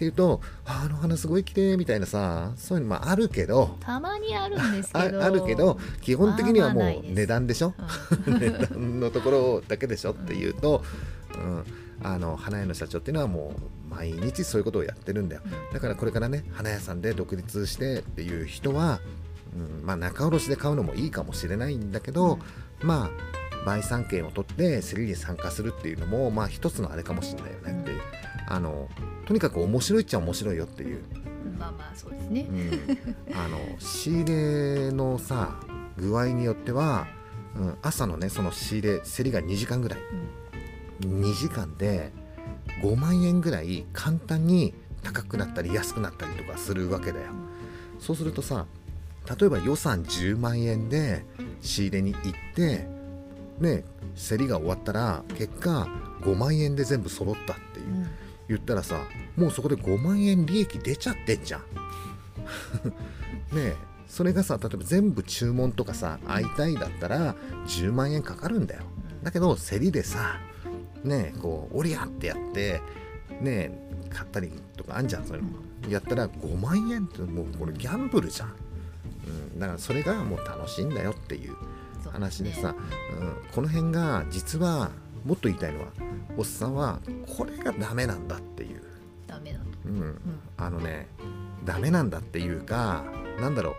[0.00, 3.76] ていうとああの花すごい綺麗みたいなさそういうのもあるけど。
[3.80, 5.22] たまにあるんですあけど。
[5.22, 7.74] あ るけど基本的にはもう値段でしょ、
[8.26, 8.38] うん。
[8.40, 10.12] 値段のところだけでしょ？
[10.12, 10.82] っていうと、
[11.34, 11.64] うん、
[12.02, 13.54] あの花屋の社長っていうのはも
[13.90, 15.42] う毎日そういうことをやってるんだよ。
[15.72, 19.00] だからこれからね花屋さんで独立してっていう人は、
[19.54, 22.38] うんまあ、仲卸で買うのもいいかもしれないんだけど、
[22.82, 28.00] まあ売産権を取って競りに参加するっていうのもまあ一つのあれかもしれないよねっていう。
[28.48, 28.88] あの
[29.26, 31.04] とにかく面白いっちゃ面白いよっていう。
[31.58, 32.46] まあまあそうですね。
[32.48, 35.60] う、ん、あの仕入れのさ
[35.96, 37.06] 具合によっては、
[37.54, 39.98] うん、朝のねその仕入れ競りが2時間ぐらい
[41.00, 42.12] 2時間で
[42.82, 47.26] 5万円ぐらい簡単に高くなったり安くなったりとかするわけだよ。
[47.98, 48.66] そうするとさ
[49.38, 51.24] 例えば予算10万円で
[51.60, 52.86] 仕入れに行って
[53.58, 53.84] ね
[54.16, 55.88] 競りが終わったら結果
[56.22, 57.86] 5万円で全部揃ったっていう。
[57.86, 58.10] うん。
[58.48, 59.00] 言ったらさ
[59.36, 61.60] もうそこで5万円利益出ちゃってんじゃん。
[63.54, 63.76] ねえ
[64.08, 67.36] それがさ例えば全部注文とかさ会いたいだったら
[67.68, 68.82] 10万円かかるんだよ。
[69.22, 70.40] だけど競りでさ
[71.04, 72.80] ねえこう「おりゃ!」ってやって
[73.40, 73.70] ねえ
[74.10, 75.50] 買ったりとかあんじゃんそういうの
[75.88, 78.54] やったら5万円ってもうこれギャンブルじゃん、
[79.26, 81.56] うん、だからそれがもう楽しいんだよっていう
[82.10, 82.74] 話でさ、
[83.18, 84.90] うん、この辺が実は
[85.24, 85.86] もっと言いたいのは
[86.36, 86.98] おっさんは
[87.36, 88.82] これがダメなんだっていう、
[89.26, 89.64] ダメだと。
[89.84, 90.18] うん、
[90.56, 91.08] あのね
[91.64, 93.04] ダメなんだっていうか
[93.40, 93.74] なんだろう。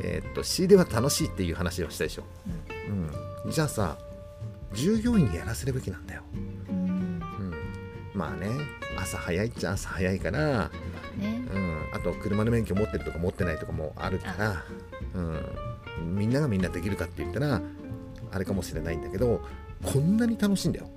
[0.00, 2.24] えーっと仕入れは楽しいっていう話をしたでしょ、
[3.44, 3.98] うん、じゃあさ
[4.74, 6.22] 従業員にやらせるべきなんだよ、
[6.68, 7.54] うん、うんうん、
[8.14, 8.48] まあね
[8.96, 10.70] 朝早いっちゃ朝早いから、
[11.16, 11.42] ね。
[11.52, 14.64] うん、あと車の免許持ってるとか持ってないとかもあるから、
[15.14, 17.60] うん、みんながみんなできるかって言ったら
[18.30, 19.40] あれかもしれないんだけど
[19.82, 20.88] こんなに楽しいんだよ。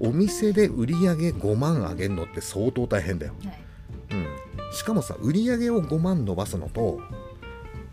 [0.00, 3.58] お店で売り上げ5万上げるのって相当大変だよ、はい。
[4.10, 7.00] うん、しかもさ売り上げを5万伸ばすのと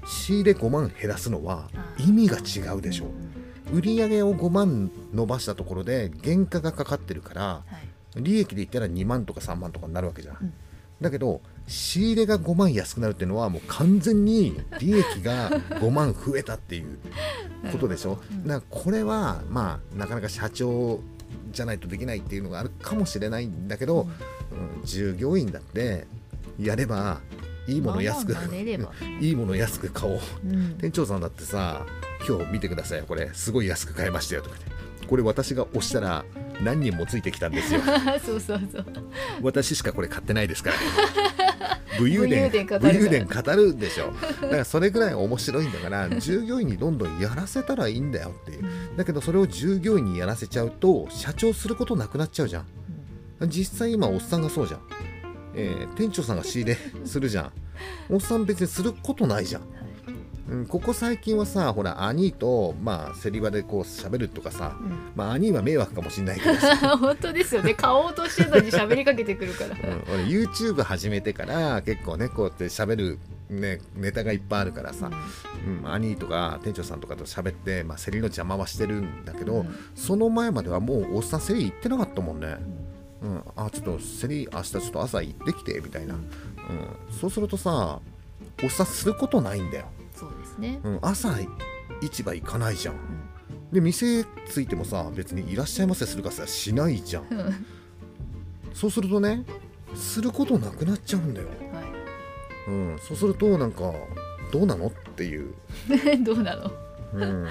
[0.06, 3.06] 仕入れ5万減らすのは意味が違うでしょ
[3.72, 7.64] 売り上げを5万伸ばしたところで原価がかかってるからは
[8.18, 8.22] い。
[8.22, 10.54] 利益で言ったら2万とか3万とかになるわけじゃん、うん。
[11.00, 16.98] だけど仕入れが5万安くなるっていうのはもう完全に利益が5万増えたっていう
[17.72, 18.48] ことでしょ、うん。
[18.48, 21.00] だからこれはまあなかなか社長
[21.52, 24.12] じゃないとできないっていうのがあるかもしれないんだけど、うん
[24.84, 26.06] 従業員だって
[26.60, 27.22] やれば
[27.68, 28.36] いいもの安く、
[29.20, 30.20] いいもの安く買おう。
[30.46, 30.76] うん。
[30.78, 31.86] 店長さんだってさ
[32.28, 33.06] 今日見てくださいよ。
[33.08, 34.62] これすごい安く買いましたよとかね
[35.08, 36.24] これ私が押したら
[36.64, 37.82] 何人もついてきたんですよ。
[38.26, 38.86] そうそうそう。
[39.42, 40.76] 私しかこれ買ってないですから、
[42.00, 44.14] 武勇伝武勇伝武勇伝語るでしょ。
[44.42, 48.64] だからそれぐらい面白いんだから従業員にどんどんやらせたらいいんだよっていう。
[48.96, 52.66] だけどそれを従業員にやらせちゃうと社長することなくなっちゃうじゃん。
[53.48, 54.82] 実際今おっさんがそうじゃん、
[55.56, 57.52] えー店長さんが仕入れするじゃん。
[58.10, 59.62] おっさん別にすることないじゃん。
[60.50, 65.12] うん、ここ最近はさほら兄とまあ競り場でこう喋るとかさうん。
[65.16, 66.76] まあ兄は迷惑かもしれないけどさ。
[66.98, 67.74] 本当ですよね。
[67.74, 69.70] 買おうとしてるのに喋りかけてくるから。
[69.70, 75.10] うん、俺 YouTube 始めてから結構ねこうやって喋る、ね、ネタがいっぱいあるからさ、
[75.66, 79.76] うん兄とか店長さんとかと喋って、まあ、競りの邪魔はしてるんだけど、うん。
[79.96, 82.58] その前まではもうおっさん競り行ってなかったもんね、
[83.22, 86.22] うん、あちょっと競り明日ちょっと朝行ってきてみたいな、うん、
[87.12, 88.00] そうするとさ
[88.64, 90.80] おっさんすることないんだよ、そうですね。
[90.84, 91.36] うん、朝
[92.02, 92.96] 市場行かないじゃん。
[93.72, 97.28] で店ついてもさ別にいらっしゃいませするかさしないじゃん。
[97.30, 97.38] うん。
[97.38, 97.52] は
[98.74, 99.44] そうするとね
[99.96, 101.48] することなくなっちゃうんだよ。
[101.48, 102.70] い。
[102.70, 103.94] うん、そうするとなんか
[104.52, 105.54] どうなのっていう、
[106.24, 106.72] どうなの？
[107.14, 107.48] うん、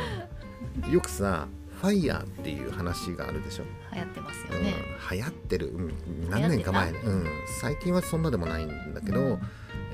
[0.91, 1.49] よくさ
[1.81, 4.75] ファイヤーっていう話があるでしょ、流行ってますようんね、
[5.11, 7.27] 流行ってる、うん、何年か前、うん、
[7.61, 9.41] 最近はそんなでもないんだけど、うん。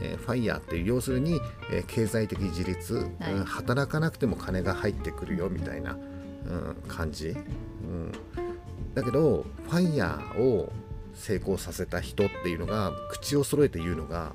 [0.01, 3.33] えーファイヤーっていう要するに、えー経済的自立、はい。
[3.33, 8.13] うん働かなくても金が入ってくるよみたいな、うん、感じ、うん、
[8.95, 10.73] だけどファイヤーを
[11.15, 14.33] 成功させた人っていうのが口を揃えて言うのが、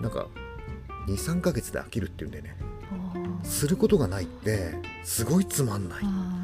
[0.00, 0.28] なんか
[1.08, 2.56] 23ヶ月で飽きるっていうんだよね。
[3.42, 6.40] することがないってすごいつまんない、あ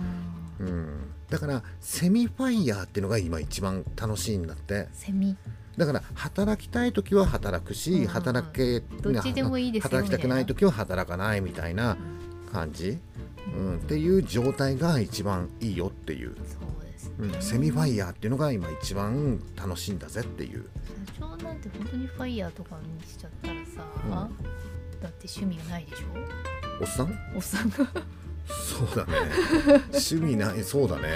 [0.60, 4.74] うん、だからセミファイヤーっていうのが今一番楽しいんだって。
[4.74, 5.36] ーセミ。
[5.76, 8.00] だから働きたい時は働くし、うん。
[8.02, 11.96] うん働けどっちでもいいですよ働きたくない時は働かないみたいな
[12.52, 12.98] 感じ、
[13.54, 17.30] うん、っていう状態が一番いいよっていう、そうですうん。
[17.32, 20.64] ね、セミファイヤーっていうのが今一番楽しいんだぜっていう。
[21.18, 24.10] 社長なんて本当にファイヤーとかにしちゃったらさ、うん。
[25.02, 26.82] だって趣味がないでしょ？
[26.82, 27.18] おっさん？
[27.34, 27.76] おっさんが
[28.46, 29.18] そうだね。
[29.90, 31.08] 趣味ないそうだね、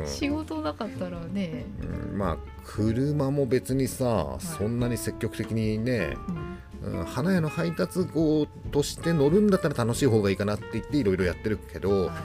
[0.00, 0.06] うん。
[0.06, 1.66] 仕事なかったらね、
[2.10, 2.18] うん。
[2.18, 6.16] まあ車も別にさ、そんなに積極的にね、
[6.82, 6.98] うん。
[6.98, 12.22] うん、花屋の配達号として乗るんだったら楽しい方がいいかなって言っていろいろやってるけど、は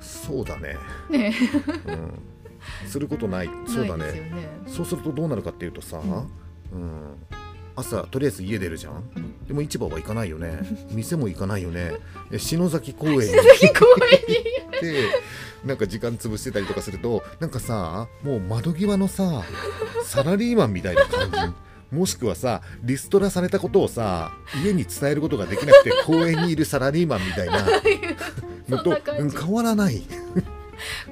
[0.00, 0.76] そうだね、
[1.10, 1.34] いね。
[1.86, 3.50] うん、することない。
[3.66, 4.04] そうだね。
[4.04, 4.32] ね。
[4.66, 6.30] そうするとどうなるかっていうとさ、ん。
[6.72, 7.16] うん
[7.76, 10.60] 朝とりあえず家出るじゃん、うんでも市場は行かないよね。
[10.92, 11.92] 店も行かないよね。
[12.30, 13.26] え篠崎公園に。
[13.26, 15.04] 行って
[15.64, 19.42] なんか時間潰してたりとかするとなんかさもう窓際のさ
[20.04, 21.96] サラリーマンみたいな感じ。
[21.96, 24.32] もしくはさリストラされたことをさ
[24.64, 27.66] 家に伝えることができなくて公園にいるサラリーマンみたいな
[28.68, 28.98] のと
[29.44, 30.02] 変わらない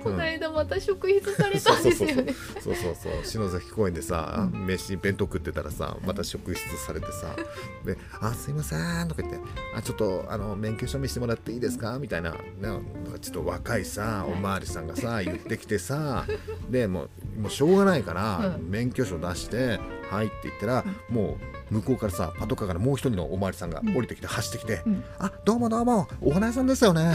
[0.02, 2.34] この間また職質されたんですよね。
[2.60, 4.66] そうそうそう篠崎公園でさ、うん。
[4.66, 7.34] 飯弁当食ってたらさまた職質されてさ
[7.84, 9.40] 「であすいません」とか言って
[9.74, 16.24] 「あちょっとあの免許証見せてもらっていいですか?」みたいな、ね、なんかちょっと若いさおまわりさんがさ言ってきてさ
[16.70, 17.04] でも
[17.36, 18.70] うもうしょうがないから、うん。
[18.70, 19.80] 免許証出して
[20.10, 21.38] 「はい」って言ったら、も
[21.70, 25.04] う向こうからさパトカーからもう一人のお巡りさんが降りてきて走ってきて「うん。
[25.18, 27.14] あどうもどうもお花屋さんですよね」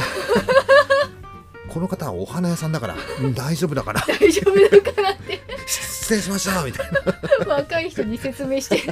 [1.69, 3.33] この方はお花屋さんだからうん。
[3.33, 4.03] 大丈夫だから。
[4.07, 5.39] 大丈夫だからって。
[5.65, 7.53] 失礼しましたみたいな。
[7.55, 8.77] 若い人に説明して。
[8.77, 8.83] る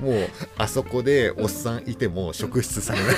[0.00, 3.14] もうあそこでおっさんいても職質されない。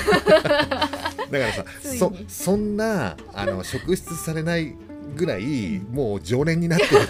[1.31, 4.75] だからさそそんなあの職質されない
[5.15, 7.09] ぐらいもう常連になってるっていう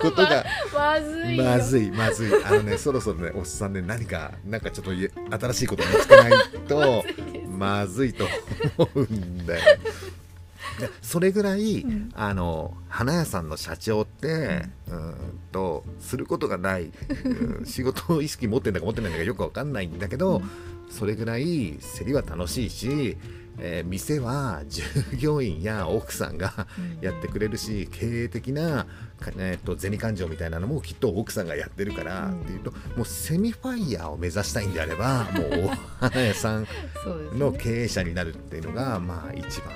[0.00, 0.44] ことが。
[0.72, 1.44] まずいよ。
[1.44, 2.44] まずいまずい。
[2.44, 6.32] あのねそろそろねおっさんね何かなんかちょっとい新しいこと見つけない
[6.66, 7.04] と
[7.54, 8.26] まずいと
[8.76, 9.78] 思うんだよ。
[10.78, 12.10] でそれぐらい、うん。
[12.14, 15.14] あの花屋さんの社長って、うん、
[15.52, 16.92] とすることがない、
[17.24, 20.42] うん 仕事意識持ってんだか持ってないんだかよくわかんないんだけど、
[20.90, 23.16] それぐらい競りは楽しいし、
[23.58, 24.82] えー店は従
[25.16, 26.66] 業員や奥さんが
[27.00, 28.86] やってくれるし経営的な、
[29.20, 32.40] かえー、と銭勘定みたいなのもきっと奥さんがやってるから、うん。
[32.40, 35.68] っていうともうセミファイヤーを目指したいんであればもうお
[36.04, 36.66] 花屋さん
[37.38, 39.70] の経営者になるっていうのがまあ一番、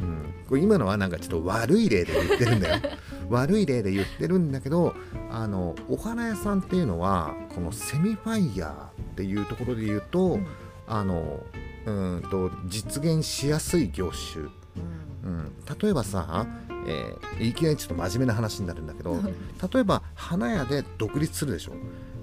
[0.00, 2.82] うん、これ今のはなんかちょっと悪い例で言ってるんだよ。
[3.30, 4.94] 悪い例で言ってるんだけど
[5.30, 10.46] あのお花屋さんっていうのはこのセミファイヤーっていうところで言うと、うん。
[10.88, 11.44] あの
[11.86, 14.46] うんと実現しやすい業種、
[15.24, 16.46] うん、例えばさ、
[16.86, 19.20] えーいきなりちょっと真面目な話になるんだけど
[19.72, 21.72] 例えば花屋で独立するでしょ。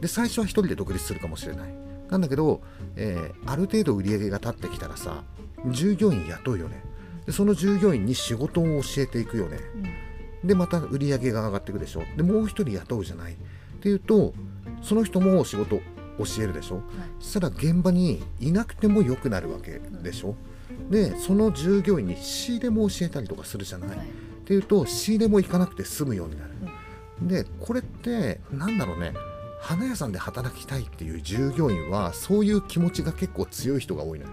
[0.02, 1.74] で最初は一人で独立するかもしれない。
[2.10, 2.62] なんだけど、
[2.96, 5.24] えーある程度売り上げが立ってきたらさ
[5.70, 6.84] 従業員雇うよね
[7.26, 9.60] でその従業員に仕事を教えていくよね。
[10.44, 12.04] でまた売り上げが上がっていくでしょ。
[12.16, 13.36] でもう一人雇うじゃないっ
[13.82, 14.34] ていうと
[14.82, 15.78] その人も仕事
[16.18, 16.82] 教えるでしょ。
[17.20, 20.36] そしたら現場にいなくても良くなるわけでしょ。
[20.90, 23.98] でその従業員に仕入れも教えたりとかするじゃない、はい。
[24.00, 24.02] っ
[24.46, 26.52] ていうと仕入れも行かなくて済むようになる、
[27.22, 29.14] でこれってなんだろうね。
[29.62, 34.32] 花屋さんで働きたいっていう従業員はそういう気持ちが結構強い人が多いのよ、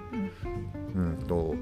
[0.95, 1.55] うん、と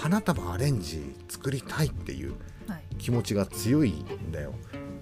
[0.00, 2.34] 花束アレンジ作りたいっていう
[2.66, 2.96] はい。
[2.96, 4.54] 気持ちが強いんだよ。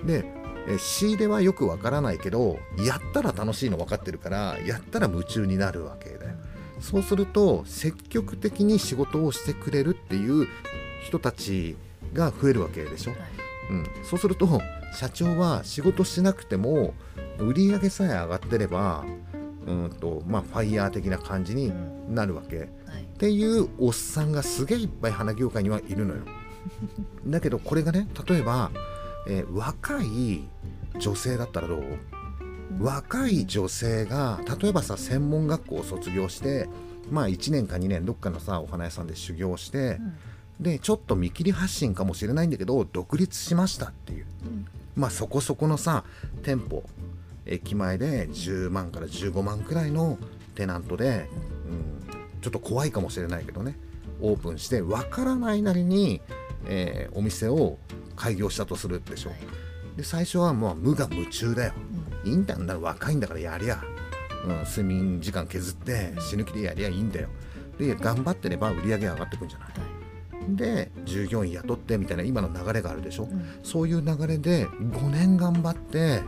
[0.04, 0.24] で
[0.68, 6.34] え仕入れはよくわからないけどやったら楽しいの分かってるからやったら夢中になるわけだよ。
[6.80, 10.46] そうすると積極的に仕事をしてくれるっていう
[11.04, 11.76] 人たち
[12.12, 13.20] が増えるわけでしょ、はい。
[13.70, 14.60] うん、そうすると
[14.94, 16.94] 社長は仕事しなくても
[17.38, 19.04] 売り上げさえ上がってれば
[19.68, 21.72] うんとまあファイヤー的な感じに
[22.08, 22.66] なるわけ、はい。
[22.66, 22.68] っ
[23.18, 26.22] ていうおっさんがすげえいっぱい花業界にはいるのよ。
[27.26, 28.70] だけどこれがね例えば、
[29.26, 30.48] えー若い
[30.98, 31.82] 女性だったらどう？
[32.80, 36.68] 若い女性が例えばさ専門学校を卒業して
[37.10, 39.98] まあ1年か2年どっかのさお花屋さんで修行して、
[40.60, 44.26] でちょっと見切り発信かもしれないんだけど独立しましたっていう、
[44.94, 46.04] まあそこそこのさ
[46.42, 46.84] 店舗
[47.48, 50.18] 駅前で10万から15万くらいの
[50.54, 51.28] テナントで、
[51.68, 53.76] うん、ちょっと怖いかもしれないけどね
[54.20, 56.20] オープンしてわからないなりに、
[56.66, 57.78] えーお店を
[58.16, 59.38] 開業したとするでしょ、はい。
[59.96, 61.72] で最初はもう無我夢中だよ。
[62.24, 63.80] いいんだんだ若いんだからやりゃ、
[64.44, 67.28] うん、睡眠時間削って死ぬ気でやりゃいいんだよ。
[67.78, 69.68] で頑張ってれば売り上げ上がってくんじゃない？
[70.56, 73.60] で従業員雇ってみたいな今の流れがあるでしょ、ん。
[73.62, 76.22] そういう流れで5年頑張って、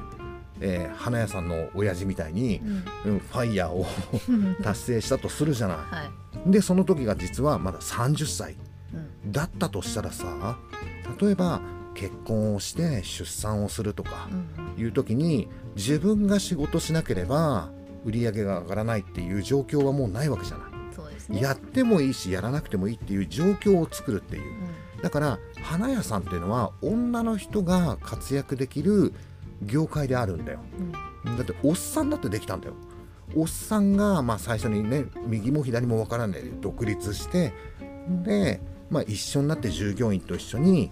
[0.61, 2.61] えー花屋さんの親父みたいに、
[3.05, 3.13] うん。
[3.13, 3.87] うんファイヤーを
[4.29, 5.85] う ん達成したとするじゃない、は
[6.47, 6.51] い。
[6.51, 8.57] でその時が実はまだ30歳
[9.25, 9.33] うん。
[9.33, 10.59] だったとしたらさ
[11.21, 11.61] 例えば
[11.95, 14.29] 結婚をして出産をするとか
[14.77, 14.83] うん。
[14.83, 17.71] いう時に自分が仕事しなければ
[18.05, 20.71] 売り上げが上がらないっていう状況はもうないわけじゃない。
[21.31, 21.41] ね。
[21.41, 24.43] やってもいいしやらなくてもいいっていう状況を作るっていう。
[24.43, 25.03] うん。
[25.03, 29.15] だから花屋さんっていうのは女の人が活躍できる
[29.63, 30.61] 業界であるんだよ。
[31.27, 31.37] うん。
[31.37, 32.75] だっておっさんだってできたんだよ。
[33.35, 37.53] おっさんがまあ最初にね右も左もわからないで独立して
[38.25, 40.91] で、まあ、一緒になって従業員と一緒に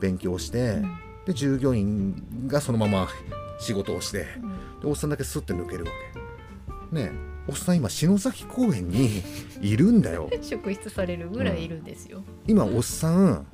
[0.00, 0.82] 勉強して、
[1.26, 3.08] で従業員がそのまま
[3.58, 4.18] 仕事をして
[4.82, 5.90] でおっさんだけスッて抜けるわ
[6.92, 6.94] け。
[6.96, 9.22] ねえおっさん今篠崎公園に
[9.60, 10.30] いるんだよ。
[10.40, 13.46] 職質されるぐらいいるんですよ、今おっさん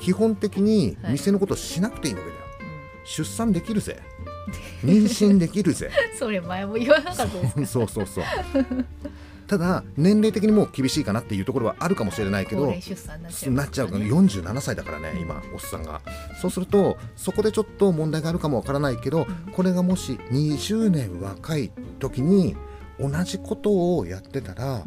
[0.00, 2.40] 基本的に店のことしなくていいわけだよ、
[3.08, 4.00] 出産できるぜ。
[4.84, 5.90] 妊娠できるぜ。
[6.12, 8.24] う んそれ前も言わなかったです そうそうそう。
[9.46, 16.02] ただ年齢的にもう厳しいかなっていうところはあるかもしれないけどなっちゃうなっちゃうから47歳だからね今おっさんが。
[16.40, 22.56] そうするとそこでちょっと問題があるかもわからないけどこれがもし20年若い時に
[23.00, 24.84] 同じことをやってたら、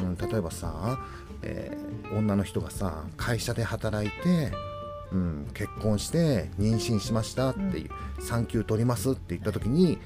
[0.00, 0.98] うん、例えばさ、
[1.42, 4.50] えー女の人がさ会社で働いて
[5.12, 7.90] うん、結婚して妊娠しましたっていう、
[8.20, 9.98] 産休取りますって言った時に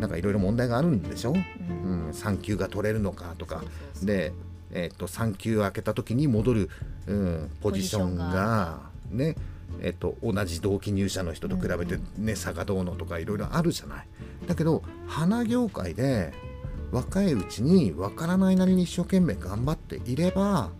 [0.00, 2.06] なんかいろいろ問題があるんでしょ、うん。
[2.06, 3.62] うん、産休が取れるのかとか。
[4.02, 4.32] で、
[4.72, 6.70] えっと産休明けた時に戻る、
[7.06, 8.80] うん、ポジションが
[9.10, 9.36] ね
[9.80, 14.06] えっと同じ同期入社の人と比べて、ね差がどうのとかいろいろあるじゃない。
[14.46, 16.32] だけど花業界で
[16.90, 20.70] 若いうちに分からないなりに一生懸命頑張っていれば、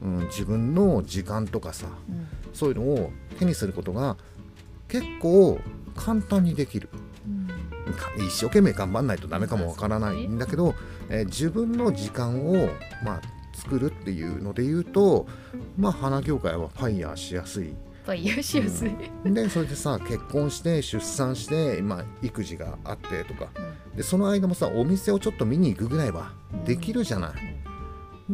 [0.00, 4.16] うん、自分の時間とかさうんそういうのを手にすることが
[4.88, 5.58] 結構
[5.96, 6.88] 簡単にできる。
[7.26, 7.92] うん。
[7.94, 10.74] か一生懸命頑張んないとダメかもわからないんだけど、
[11.08, 12.68] えー自分の時間を、
[13.04, 13.20] まあ、
[13.54, 15.26] 作るっていうので言うと、
[15.76, 17.74] まあ、花業界はファイヤーしやすい。
[18.04, 18.90] ファイヤーしやすい、
[19.24, 23.48] でそれでさ結婚して出産して、まあ、育児があってとか。
[23.54, 23.96] うん。
[23.96, 26.32] でその間もさお店をちょっと見に行くぐらいは
[26.64, 27.60] できるじゃない。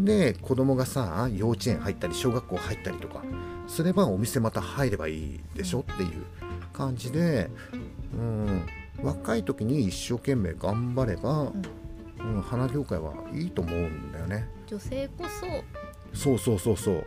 [0.04, 3.22] で子供がさ幼稚園入ったり小学校入ったりとか
[3.66, 5.80] すればお店また入ればいいでしょ？
[5.80, 6.24] っていう
[6.72, 7.50] 感じで、
[8.14, 8.66] うん、
[9.02, 11.52] 若い時に一生懸命頑張れば、
[12.20, 14.48] うん、花業界はいいと思うんだよね。
[14.66, 15.24] 女性こ
[16.12, 17.04] そそうそうそうそう、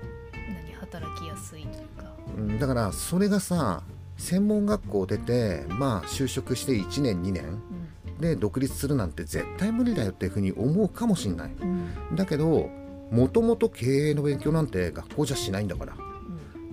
[0.65, 2.11] 何働きやすいというか。
[2.37, 3.83] うん、だからそれがさ
[4.17, 8.17] 専門学校出てまあ就職して1年2年うん。
[8.19, 11.51] で独立するなんて絶対無理だよっていうふうに思うかもしんない。
[11.51, 12.15] うん。
[12.15, 12.69] だけど
[13.11, 15.93] もともと経営の勉強なんて学校じゃしないんだから。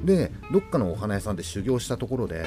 [0.07, 2.47] でどっかのお花屋さんで修行したところで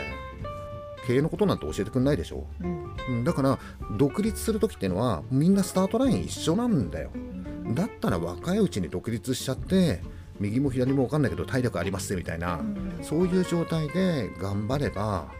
[1.06, 2.96] 経営のことなんて教えてくんないでしょ、うん。
[3.10, 3.60] うん、だから
[3.98, 7.12] 独立する時っていうのはみんなスタートライン一緒なんだよ。
[7.14, 7.40] うん
[7.76, 10.02] だったら若いうちに独立しちゃって
[10.40, 12.98] 右も左も分かんないけど体力ありますみたいな、うん。
[13.04, 15.32] そういう状態で頑張れば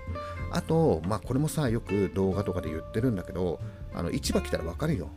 [0.52, 3.60] あとまあこれもさよく動画とかで言ってるんだけど
[3.96, 5.10] あの市場来たら分かるよ。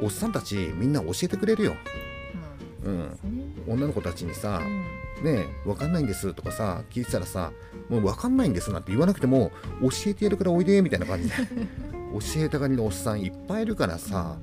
[0.00, 1.74] おっさんたちみんな教えてくれるよ、
[2.84, 3.44] うん、ですね。
[3.66, 4.93] 女の子たちにさ、うん
[5.24, 7.50] ねえ分かんないんですとかさ聞いてたらさ
[7.88, 9.50] もう分かんないんですなんて言わなくても
[9.80, 11.34] 教えてやるからおいでみたいな感じで。
[12.14, 14.36] 教えたがりのおっさんいっぱいいるからさ。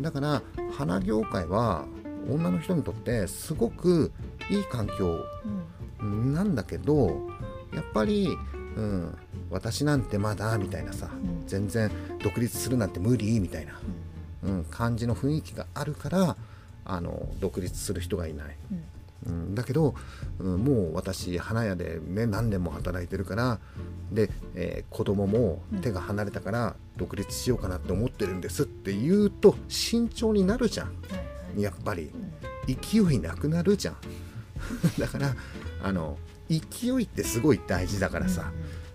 [0.00, 0.42] だから
[0.76, 1.84] 花業界は
[2.28, 4.10] 女の人にとってすごく
[4.50, 5.20] いい環境
[6.00, 6.34] うん。
[6.34, 7.28] なんだけど
[7.72, 8.28] やっぱり、
[8.76, 9.16] うん、
[9.50, 11.46] 私なんてまだみたいなさうん。
[11.46, 11.90] 全然
[12.20, 13.80] 独立するなんて無理みたいな、
[14.42, 14.58] うん。
[14.58, 16.36] うん、感じの雰囲気があるから
[16.84, 18.56] あの独立する人がいない。
[19.26, 19.94] うんうん、だけど、
[20.38, 23.58] うんもう私花屋で、ね、何年も働いてるから
[24.12, 31.60] で、えー子供も手が離れたから独立しようかなって思ってるんですって言うと慎重になるじゃん。
[31.60, 32.10] やっぱり。
[32.14, 32.36] うん。
[32.66, 33.96] 勢いなくなるじゃん。
[34.98, 35.34] だから
[35.82, 36.18] あの
[36.48, 38.52] 勢いってすごい大事だからさ、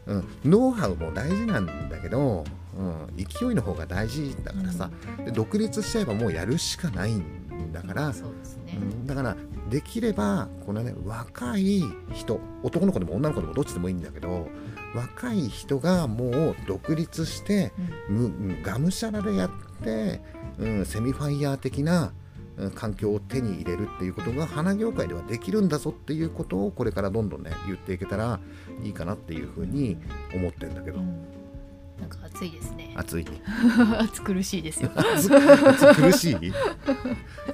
[0.08, 2.44] うん、ノウハウも大事なんだけど、
[2.78, 4.90] うん、勢いの方が大事だからさ、
[5.24, 7.24] で独立しちゃえばもうやるしかないん
[7.72, 8.78] だから、そうですね。
[8.82, 9.08] うん。
[9.08, 9.38] だから
[9.72, 11.82] できればこのね若い
[12.14, 14.50] 人男の子でも女の子でもどっちでもいいんだけど
[14.94, 17.72] 若い人がもう独立して
[18.10, 19.50] むがむしゃらでやっ
[19.82, 20.22] て、
[20.60, 22.12] うん、セミファイヤー的な
[22.58, 28.42] うん環境を手に入れるっていうことが花業界ではできるんだぞっていうことをこれからどんどんね言っていけたら
[28.84, 29.98] いいかなっていうふうに
[30.36, 31.00] 思ってるんだけど。
[31.00, 31.41] うん
[32.02, 32.94] なんか暑いですね。
[32.98, 33.26] 暑い。
[34.00, 34.92] 暑苦しいですよ。
[34.96, 36.54] 暑暑苦しい？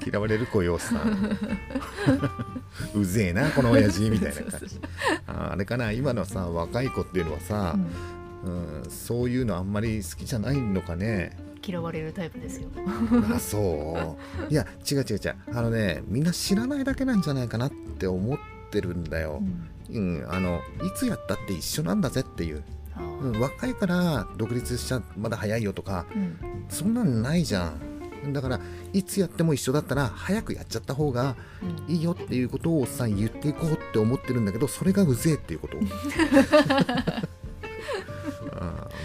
[0.09, 1.37] 嫌われる子よさん
[2.95, 4.79] うぜえなこの親父みたいな感じ。
[5.27, 7.75] ああれかな今のさ若い子っていうのはさ
[8.45, 8.77] う、ん。
[8.79, 11.37] うん、そういうのあんまり好きじゃないのかね。
[11.65, 12.69] 嫌われるタイプですよ。
[13.35, 14.17] あそ
[14.49, 14.51] う。
[14.51, 15.35] いや違う違う違う。
[15.53, 18.37] あのねみんな知らないだけなんじゃないかなって思っ
[18.71, 19.41] てるんだよ。
[19.41, 19.67] う、ん。
[19.89, 22.63] うん、あのいつやったって一緒なんだぜっていう、
[23.21, 26.65] うん、若いから独立しちゃまだ早いよとかうん。
[26.69, 28.33] そんなんないじゃん。
[28.33, 28.59] だから
[28.93, 31.35] いつやっても一緒だったら早くやっちゃった方が
[31.87, 31.93] うん。
[31.93, 35.77] いいよっていうことをおっさん言っていこうって思ってるんだけどそれがうぜえっていうこと。
[35.79, 35.87] うん。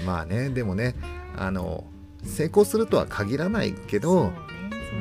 [0.07, 0.95] まあねでもね
[1.37, 1.85] あの
[2.25, 4.35] 成功するとは限らないけどそうね。
[4.93, 4.99] うう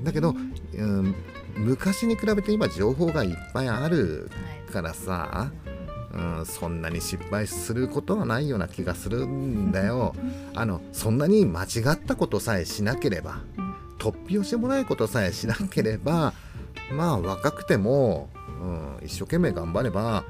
[0.00, 0.04] ん。
[0.04, 0.34] だけど、
[0.74, 1.14] うん、
[1.56, 5.52] 昔に比べて今情報がいっぱいあるはいからさ、
[6.14, 10.14] うん、そんなに失敗することはないような気がするんだよ。
[10.54, 16.34] あのそんなに間違ったことさえしなければうん突拍子もないことさえしなければ
[16.92, 18.28] まあ若くても、
[18.62, 20.24] うん、一生懸命頑張れば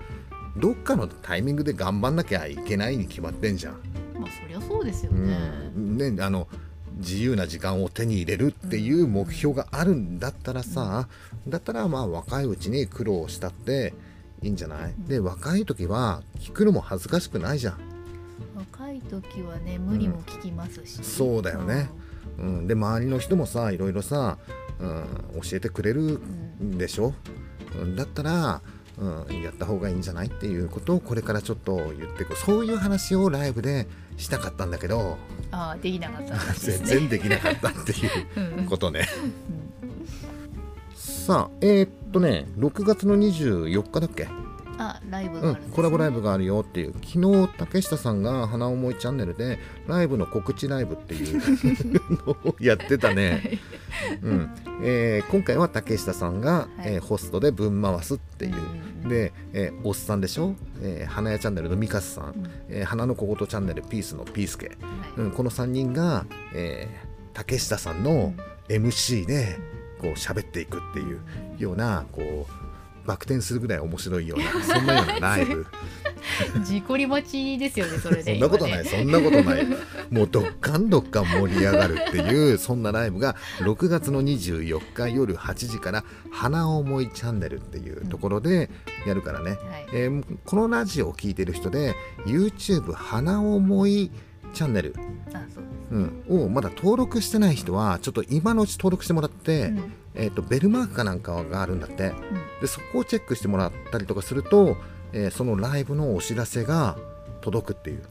[0.56, 3.74] どっかのタイミングで頑張んなきゃいけないに決まってんじゃん。
[4.14, 5.36] まあそりゃそうですようね
[5.76, 6.16] ん。
[6.16, 6.46] ね、あの
[6.96, 11.08] 自由な時間を手に入れるっていう目標があるんだったらさ、
[11.48, 13.92] だったらまあ若いうちに苦労したって
[14.44, 14.94] いいんじゃない？
[15.08, 17.78] で若い時は聞くのも恥ずかしくないじゃん。
[18.54, 21.02] 若い時はね無理も聞きますし。
[21.02, 21.88] そうだよね。
[22.38, 24.38] うん、で周りの人もさいろいろさ、
[24.80, 25.04] うん、
[25.42, 26.20] 教えてくれる
[26.60, 27.14] うんんでしょ、
[27.80, 28.60] うん、だったら、
[28.98, 32.36] うん、やった方がいいんじゃないっていうことをこれからちょっと言っていく。
[32.36, 33.86] そういう話をライブで
[34.16, 35.16] したかったんだけど。
[35.52, 38.58] ああできなかった話です全ね然できなかったっていううん。
[38.58, 38.66] うん。
[38.66, 39.06] ことね。
[41.26, 44.28] さあえーっとね6月の24日だっけ？
[44.76, 46.64] あライブうんコラボライブがあるよ。
[46.68, 46.94] っていう。
[47.04, 51.40] 昨日竹下さんが「花思いチャンネル」でライブの告知ライブっていう。
[52.26, 53.58] のをやってたね、
[54.20, 54.50] うん。
[54.82, 56.94] えー今回は竹下さんが、はい。
[56.94, 58.60] えーホストでぶん回すっていう、うん
[59.04, 62.50] うんで、えーおっさんでしょ、えー花屋チャンネルのミカスさん、うん。
[62.68, 64.76] えー花の小言チャンネルピースのピースケ、はい。
[65.18, 68.32] うん、この3人が、えー竹下さんの
[68.68, 69.58] MC で
[70.04, 71.20] こう喋っていくっていう
[71.58, 75.66] ようなこうバク転するぐらい面白いような そんなようなライブ。
[76.64, 79.66] 事故り待ちですよねそれでそんなことない、そんなことない。
[80.10, 86.02] もうどっかんどっかん盛り上がるっていうそんなライブが6月の24日夜8時から
[86.32, 88.70] 「花思いチャンネル」っていうところで
[89.06, 89.58] やるからね、はい。
[89.92, 91.94] えーこのラジオを聴いてる人で
[92.26, 94.10] YouTube 花思い
[94.54, 94.94] チャンネル、
[95.90, 99.92] ううん、をまだ登録してない人はちょっと今のうち登録してもらって、うん。
[100.14, 102.04] えー、とベルマークかなんかがあるんだって。
[102.04, 102.14] うん。
[102.60, 104.76] でそこをチェックしてもらったりとかすると、
[105.12, 106.96] えーそのライブのお知らせが
[107.40, 108.02] 届くっていう、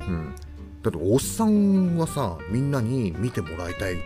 [0.00, 0.34] うん、
[0.82, 3.96] だっておっさんはさみんなに見てもらいたい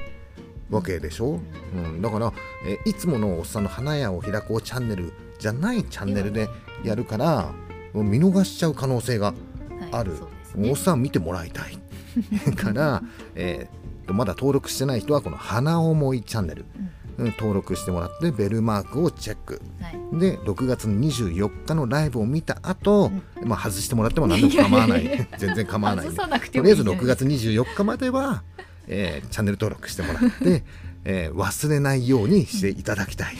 [0.68, 1.40] わけでしょ、
[1.74, 2.32] うん、だから、
[2.66, 6.48] えーいつものおっさんの花屋を開こうチャンネルじゃないチャンネルで
[6.84, 7.52] やるから
[7.94, 9.36] 見逃しちゃう可能性がはい。
[9.92, 10.70] あるそうですね。
[10.70, 11.75] おっさん見てもらいたい
[12.56, 13.02] から、
[13.34, 16.64] えーとまだ登録してない人はこの「花思いチャンネル」
[17.18, 17.26] うん。
[17.38, 19.60] 登録してもらってベルマークをチェック。
[19.80, 20.20] はい。
[20.20, 23.10] で6月24日のライブを見た後、
[23.44, 25.26] まあ外してもらっても何でも構わない。
[25.38, 26.06] 全然構わない。
[26.06, 26.12] と
[26.62, 28.44] りあえずもいいじゃない6月24日までは、
[28.86, 30.62] えーチャンネル登録してもらって、
[31.04, 33.36] えー忘れないようにしていただきたい。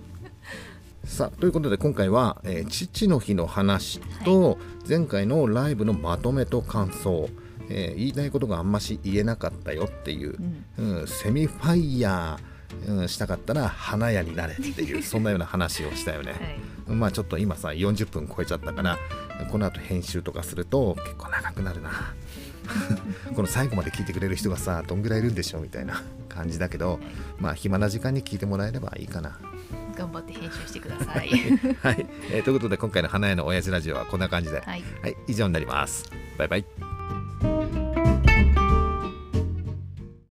[1.04, 7.30] さあということで今回は、えー父の日の話と、前回のライブのまとめと感想、
[7.68, 10.36] えー言いたいことがあんまし言えなかったよっていう、
[10.78, 11.06] うん。
[11.06, 16.32] セミファイヤー、うんしたかったら花屋になれっていう そんなような話をしたよね。
[16.86, 16.96] はい。
[16.96, 18.98] まあちょっと今さ40分超えちゃったから
[19.50, 22.14] この後編集とかすると結構長くなるな。
[23.34, 27.00] この最後まで聞いてくれる人がさどんぐらいいるんでしょうみたいな感じだけど
[27.38, 29.38] まあ暇な時間に聞いてもらえればいいかな。
[29.96, 31.28] 頑張って編集してください。
[31.82, 34.84] はい、 えーということで今回の花屋の親父ラジオはこんな感じで、はい。
[35.02, 36.04] はい、以上になります。
[36.36, 36.97] バイバイ